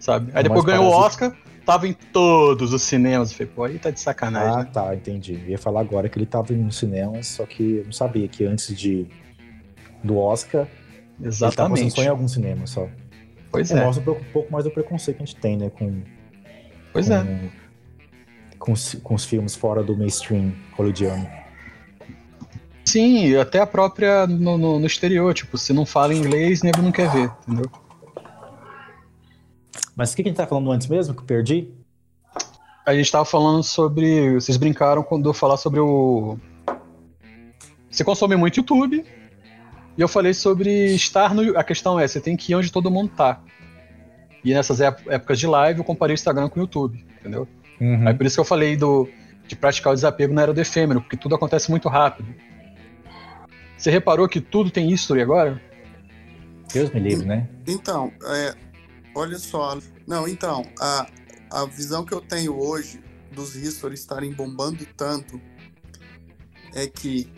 Sabe? 0.00 0.30
Aí 0.34 0.42
depois 0.42 0.64
ganhou 0.64 0.86
o 0.86 0.88
Oscar, 0.90 1.36
tava 1.66 1.86
em 1.86 1.92
todos 1.92 2.72
os 2.72 2.80
cinemas. 2.80 3.30
Eu 3.30 3.36
falei, 3.36 3.52
pô, 3.54 3.64
aí 3.64 3.78
tá 3.78 3.90
de 3.90 4.00
sacanagem, 4.00 4.54
Ah, 4.54 4.64
né? 4.64 4.70
tá, 4.72 4.94
entendi. 4.94 5.34
Eu 5.34 5.50
ia 5.50 5.58
falar 5.58 5.80
agora 5.82 6.08
que 6.08 6.16
ele 6.18 6.24
tava 6.24 6.50
no 6.54 6.72
cinema, 6.72 7.22
só 7.22 7.44
que 7.44 7.76
eu 7.78 7.84
não 7.84 7.92
sabia 7.92 8.26
que 8.26 8.42
antes 8.46 8.74
de 8.74 9.06
do 10.02 10.16
Oscar, 10.16 10.62
ele 10.62 10.68
tava 11.18 11.28
Exatamente. 11.28 11.90
só 11.90 12.02
em 12.02 12.08
algum 12.08 12.26
cinema 12.28 12.66
só. 12.66 12.88
Pois 13.50 13.70
É, 13.70 13.78
é, 13.80 13.84
Mostra 13.84 14.10
um 14.12 14.16
pouco- 14.32 14.50
mais 14.50 14.64
do 14.64 14.70
preconceito 14.70 15.18
que 15.18 15.22
a 15.24 15.26
gente 15.26 15.36
tem, 15.36 15.58
né, 15.58 15.68
com, 15.70 16.00
pois 16.90 17.08
com, 17.08 17.14
é. 17.14 17.50
com, 18.58 18.72
os- 18.72 18.94
com 19.02 19.14
os 19.14 19.26
filmes 19.26 19.54
fora 19.54 19.82
do 19.82 19.94
mainstream 19.94 20.52
hollywoodiano. 20.74 21.28
Sim, 22.86 23.34
até 23.36 23.58
a 23.60 23.66
própria 23.66 24.26
no, 24.26 24.56
no- 24.56 24.78
no 24.78 24.86
exterior, 24.86 25.34
tipo, 25.34 25.58
se 25.58 25.72
não 25.72 25.84
fala 25.84 26.14
inglês, 26.14 26.62
nego 26.62 26.80
não 26.80 26.92
quer 26.92 27.10
ver, 27.10 27.30
entendeu? 27.46 27.70
Mas 29.94 30.12
o 30.12 30.16
que, 30.16 30.22
que 30.22 30.28
a 30.28 30.30
gente 30.30 30.36
tá 30.38 30.46
falando 30.46 30.70
antes 30.70 30.86
mesmo, 30.86 31.14
que 31.14 31.20
eu 31.20 31.24
perdi? 31.26 31.68
A 32.86 32.94
gente 32.94 33.10
tava 33.10 33.24
falando 33.24 33.62
sobre. 33.62 34.34
Vocês 34.34 34.56
brincaram 34.56 35.02
quando 35.02 35.28
eu 35.28 35.34
falar 35.34 35.56
sobre 35.56 35.80
o. 35.80 36.38
Você 37.90 38.04
consome 38.04 38.36
muito 38.36 38.58
YouTube. 38.58 39.04
E 39.96 40.00
eu 40.00 40.06
falei 40.06 40.32
sobre 40.34 40.94
estar 40.94 41.34
no. 41.34 41.58
A 41.58 41.64
questão 41.64 41.98
é, 41.98 42.06
você 42.06 42.20
tem 42.20 42.36
que 42.36 42.52
ir 42.52 42.54
onde 42.54 42.70
todo 42.70 42.90
mundo 42.90 43.10
tá. 43.16 43.40
E 44.44 44.54
nessas 44.54 44.80
ép- 44.80 45.08
épocas 45.08 45.38
de 45.40 45.46
live 45.46 45.80
eu 45.80 45.84
comparei 45.84 46.12
o 46.12 46.18
Instagram 46.18 46.48
com 46.48 46.60
o 46.60 46.62
YouTube, 46.62 47.04
entendeu? 47.18 47.48
Uhum. 47.80 48.06
Aí 48.06 48.14
por 48.14 48.24
isso 48.26 48.36
que 48.36 48.40
eu 48.40 48.44
falei 48.44 48.76
do, 48.76 49.08
de 49.48 49.56
praticar 49.56 49.92
o 49.92 49.96
desapego 49.96 50.32
na 50.32 50.42
era 50.42 50.54
do 50.54 50.60
efêmero, 50.60 51.00
porque 51.00 51.16
tudo 51.16 51.34
acontece 51.34 51.68
muito 51.70 51.88
rápido. 51.88 52.28
Você 53.76 53.90
reparou 53.90 54.28
que 54.28 54.40
tudo 54.40 54.70
tem 54.70 54.90
history 54.90 55.20
agora? 55.20 55.60
Deus 56.72 56.90
me 56.90 57.00
livre, 57.00 57.26
né? 57.26 57.48
Então, 57.66 58.12
é, 58.24 58.54
olha 59.14 59.38
só. 59.38 59.78
Não, 60.06 60.26
então, 60.26 60.62
a, 60.80 61.06
a 61.50 61.66
visão 61.66 62.04
que 62.04 62.12
eu 62.12 62.20
tenho 62.20 62.58
hoje 62.58 63.00
dos 63.32 63.54
histories 63.54 64.00
estarem 64.00 64.32
bombando 64.32 64.84
tanto 64.96 65.40
é 66.74 66.86
que, 66.86 67.30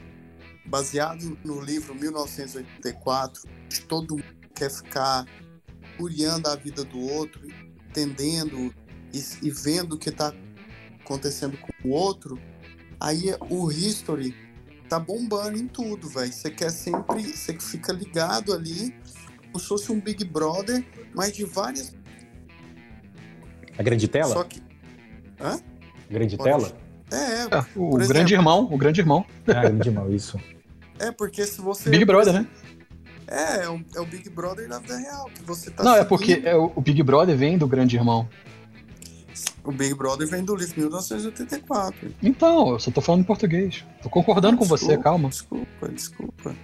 baseado 0.66 1.36
no 1.44 1.60
livro 1.60 1.94
1984, 1.94 3.42
todo 3.88 4.16
mundo 4.16 4.24
quer 4.54 4.70
ficar 4.70 5.24
curiando 5.96 6.48
a 6.48 6.56
vida 6.56 6.84
do 6.84 7.00
outro, 7.00 7.40
entendendo 7.88 8.74
e, 9.12 9.22
e 9.42 9.50
vendo 9.50 9.94
o 9.94 9.98
que 9.98 10.08
está 10.08 10.32
acontecendo 11.00 11.56
com 11.58 11.88
o 11.88 11.92
outro, 11.92 12.38
aí 13.00 13.34
o 13.48 13.70
history 13.70 14.34
tá 14.88 14.98
bombando 14.98 15.58
em 15.58 15.66
tudo, 15.66 16.08
velho. 16.08 16.32
Você 16.32 16.50
quer 16.50 16.70
sempre, 16.70 17.22
você 17.22 17.52
fica 17.58 17.92
ligado 17.92 18.52
ali 18.52 18.94
como 19.46 19.58
se 19.60 19.66
fosse 19.68 19.92
um 19.92 20.00
Big 20.00 20.24
Brother, 20.24 20.84
mas 21.14 21.32
de 21.32 21.44
várias. 21.44 21.94
A 23.78 23.82
grande 23.82 24.08
tela? 24.08 24.32
Só 24.32 24.44
que. 24.44 24.62
A 25.40 25.58
grande 26.10 26.36
Pode- 26.36 26.50
tela? 26.50 26.72
É, 27.10 27.16
É, 27.56 27.58
o 27.74 27.90
Por 27.90 27.98
grande 28.00 28.12
exemplo. 28.14 28.32
irmão, 28.34 28.68
o 28.70 28.76
grande 28.76 29.00
irmão. 29.00 29.24
Ah, 29.46 29.62
grande 29.62 29.90
mal, 29.90 30.12
isso. 30.12 30.38
é 30.98 31.10
porque 31.10 31.46
se 31.46 31.60
você. 31.60 31.88
Big 31.90 32.04
Brother, 32.04 32.32
né? 32.34 32.46
É, 33.26 33.64
é 33.64 33.68
o, 33.70 33.82
é 33.94 34.00
o 34.00 34.06
Big 34.06 34.28
Brother 34.30 34.68
da 34.68 34.78
vida 34.78 34.96
real, 34.96 35.26
que 35.34 35.42
você 35.42 35.70
tá 35.70 35.82
Não, 35.84 35.92
é 35.92 35.96
seguindo. 35.96 36.08
porque 36.08 36.42
é, 36.44 36.54
o 36.56 36.80
Big 36.80 37.02
Brother 37.02 37.36
vem 37.36 37.56
do 37.58 37.66
grande 37.66 37.96
irmão. 37.96 38.28
O 39.68 39.70
Big 39.72 39.92
Brother 39.92 40.26
vem 40.26 40.42
do 40.42 40.56
livro 40.56 40.80
1984. 40.80 42.14
Então, 42.22 42.70
eu 42.70 42.80
só 42.80 42.90
tô 42.90 43.02
falando 43.02 43.20
em 43.20 43.24
português. 43.24 43.84
Tô 44.02 44.08
concordando 44.08 44.56
com 44.56 44.64
você, 44.64 44.96
calma. 44.96 45.28
Desculpa, 45.28 45.88
desculpa. 45.90 46.56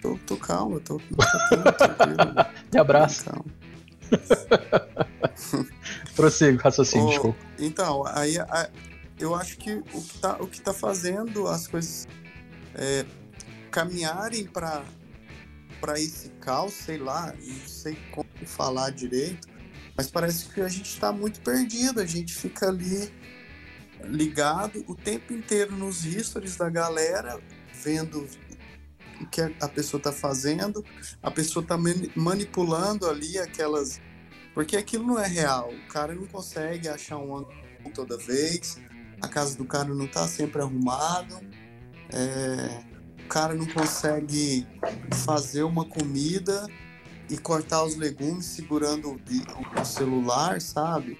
Tô, 0.00 0.18
tô 0.26 0.34
calma, 0.38 0.80
tô, 0.80 0.98
tô 0.98 1.72
tranquilo. 1.72 2.16
Me 2.72 2.80
abraça. 2.80 3.30
Calma. 3.30 3.44
Prossigo, 6.16 6.58
raciocínio, 6.62 7.04
Ô, 7.06 7.10
desculpa. 7.10 7.38
Então, 7.58 8.06
aí 8.06 8.38
a- 8.38 8.70
eu 9.20 9.34
acho 9.34 9.58
que 9.58 9.74
o 9.92 10.00
que 10.00 10.18
tá, 10.18 10.36
o 10.40 10.46
que 10.46 10.62
tá 10.62 10.72
fazendo 10.72 11.46
as 11.48 11.66
coisas 11.66 12.08
é, 12.74 13.04
caminharem 13.70 14.46
para 14.46 14.82
esse 15.98 16.30
caos, 16.40 16.72
sei 16.72 16.96
lá, 16.96 17.34
não 17.46 17.68
sei 17.68 17.98
como 18.10 18.26
falar 18.46 18.88
direito, 18.88 19.46
mas 19.98 20.08
parece 20.10 20.46
que 20.46 20.60
a 20.60 20.68
gente 20.68 20.88
está 20.94 21.10
muito 21.12 21.40
perdido, 21.40 22.00
a 22.00 22.06
gente 22.06 22.32
fica 22.32 22.68
ali 22.68 23.12
ligado 24.04 24.84
o 24.86 24.94
tempo 24.94 25.32
inteiro 25.32 25.74
nos 25.76 26.02
stories 26.04 26.56
da 26.56 26.70
galera, 26.70 27.38
vendo 27.82 28.26
o 29.20 29.26
que 29.26 29.40
a 29.60 29.68
pessoa 29.68 30.00
tá 30.00 30.12
fazendo, 30.12 30.84
a 31.20 31.30
pessoa 31.32 31.66
tá 31.66 31.76
mani- 31.76 32.12
manipulando 32.14 33.08
ali 33.10 33.36
aquelas 33.38 34.00
porque 34.54 34.76
aquilo 34.76 35.06
não 35.06 35.18
é 35.20 35.26
real. 35.26 35.70
O 35.72 35.88
cara 35.88 36.14
não 36.14 36.26
consegue 36.26 36.88
achar 36.88 37.16
um 37.16 37.36
ângulo 37.36 37.54
toda 37.94 38.16
vez. 38.16 38.76
A 39.20 39.28
casa 39.28 39.56
do 39.56 39.64
cara 39.64 39.88
não 39.94 40.06
tá 40.08 40.26
sempre 40.26 40.60
arrumado. 40.60 41.36
é, 42.12 42.84
o 43.24 43.28
cara 43.28 43.54
não 43.54 43.66
consegue 43.66 44.66
fazer 45.24 45.62
uma 45.62 45.84
comida 45.84 46.66
e 47.30 47.36
cortar 47.36 47.84
os 47.84 47.96
legumes 47.96 48.44
segurando 48.44 49.10
o, 49.10 49.80
o 49.80 49.84
celular, 49.84 50.60
sabe? 50.60 51.18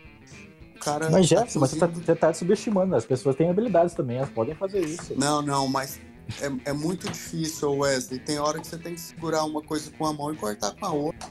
O 0.77 0.81
cara 0.81 1.11
Mas, 1.11 1.29
tá 1.29 1.37
Jefferson, 1.37 1.61
você 1.61 1.79
tá, 1.79 1.87
você 1.87 2.15
tá 2.15 2.33
subestimando. 2.33 2.95
As 2.97 3.05
pessoas 3.05 3.37
têm 3.37 3.51
habilidades 3.51 3.95
também, 3.95 4.17
elas 4.19 4.31
podem 4.31 4.55
fazer 4.55 4.81
isso. 4.85 5.15
Não, 5.19 5.43
não, 5.43 5.67
mas 5.69 6.01
é, 6.41 6.71
é 6.71 6.73
muito 6.73 7.11
difícil, 7.11 7.73
Wesley. 7.79 8.21
Tem 8.21 8.39
hora 8.39 8.61
que 8.61 8.67
você 8.67 8.79
tem 8.79 8.95
que 8.95 9.01
segurar 9.01 9.45
uma 9.45 9.61
coisa 9.63 9.91
com 9.91 10.07
a 10.07 10.13
mão 10.13 10.33
e 10.33 10.37
cortar 10.37 10.73
com 10.77 10.87
a 10.87 10.91
outra. 10.91 11.29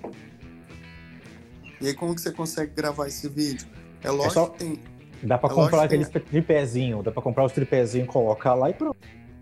E 1.79 1.87
aí, 1.87 1.93
como 1.93 2.13
que 2.15 2.21
você 2.21 2.31
consegue 2.31 2.73
gravar 2.75 3.07
esse 3.07 3.29
vídeo? 3.29 3.67
É 4.03 4.09
lógico 4.09 4.33
só- 4.33 4.47
que 4.47 4.57
tem. 4.59 4.79
Dá 5.23 5.37
pra 5.37 5.49
É 5.49 5.53
comprar 5.53 5.83
aqueles 5.83 6.09
tripézinho, 6.09 7.01
dá 7.01 7.11
pra 7.11 7.23
comprar 7.23 7.45
os 7.45 7.51
tripézinhos, 7.51 8.07
colocar 8.07 8.53
lá 8.53 8.69
e 8.69 8.73
pronto. 8.73 8.97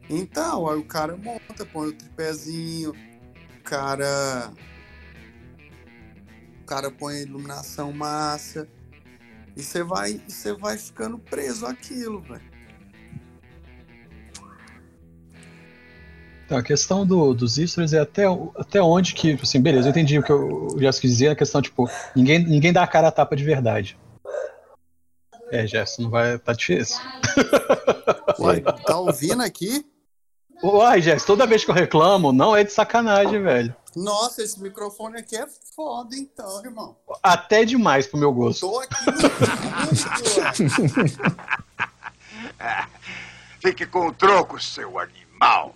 Então, 0.09 0.69
aí 0.69 0.77
o 0.77 0.85
cara 0.85 1.17
monta, 1.17 1.65
põe 1.65 1.89
o 1.89 1.93
tripézinho, 1.93 2.91
o 2.91 3.63
cara. 3.63 4.51
O 6.65 6.67
cara 6.67 6.89
põe 6.89 7.17
a 7.17 7.21
iluminação 7.21 7.91
massa. 7.93 8.67
E 9.55 9.61
você 9.61 9.83
vai, 9.83 10.19
você 10.27 10.51
vai 10.51 10.75
ficando 10.79 11.19
preso 11.19 11.63
àquilo, 11.63 12.19
velho. 12.23 12.41
Então, 16.43 16.57
a 16.57 16.63
questão 16.63 17.05
do, 17.05 17.35
dos 17.35 17.57
stories 17.57 17.93
é 17.93 17.99
até, 17.99 18.27
o- 18.27 18.51
até 18.55 18.81
onde 18.81 19.13
que, 19.13 19.33
assim, 19.33 19.61
beleza, 19.61 19.87
eu 19.87 19.91
entendi 19.91 20.17
o 20.17 20.23
que 20.23 20.31
eu 20.31 20.75
já 20.79 20.89
quis 20.91 21.01
dizer, 21.11 21.27
a 21.29 21.35
questão, 21.35 21.61
tipo, 21.61 21.87
ninguém, 22.15 22.39
ninguém 22.43 22.73
dá 22.73 22.81
a 22.81 22.87
cara 22.87 23.09
a 23.09 23.11
tapa 23.11 23.35
de 23.35 23.43
verdade. 23.43 23.95
É, 25.51 25.67
Jefferson, 25.67 26.01
não 26.01 26.09
vai. 26.09 26.39
Tá 26.39 26.53
difícil. 26.53 26.99
Ué, 28.39 28.59
tá 28.61 28.97
ouvindo 28.97 29.43
aqui? 29.43 29.85
Uai, 30.63 30.99
Jefferson, 30.99 31.27
toda 31.27 31.45
vez 31.45 31.63
que 31.63 31.69
eu 31.69 31.75
reclamo, 31.75 32.31
não 32.33 32.55
é 32.55 32.63
de 32.63 32.73
sacanagem, 32.73 33.39
velho. 33.43 33.75
Nossa, 33.95 34.43
esse 34.43 34.61
microfone 34.61 35.19
aqui 35.19 35.37
é 35.37 35.47
foda, 35.75 36.15
então, 36.15 36.63
irmão. 36.63 36.97
Até 37.23 37.63
demais 37.63 38.05
pro 38.07 38.19
meu 38.19 38.33
gosto. 38.33 38.67
Tô 38.67 38.79
aqui 38.79 39.05
no. 39.05 39.15
Fique 43.61 43.85
com 43.85 44.07
o 44.07 44.13
troco, 44.13 44.61
seu 44.61 44.99
animal. 44.99 45.75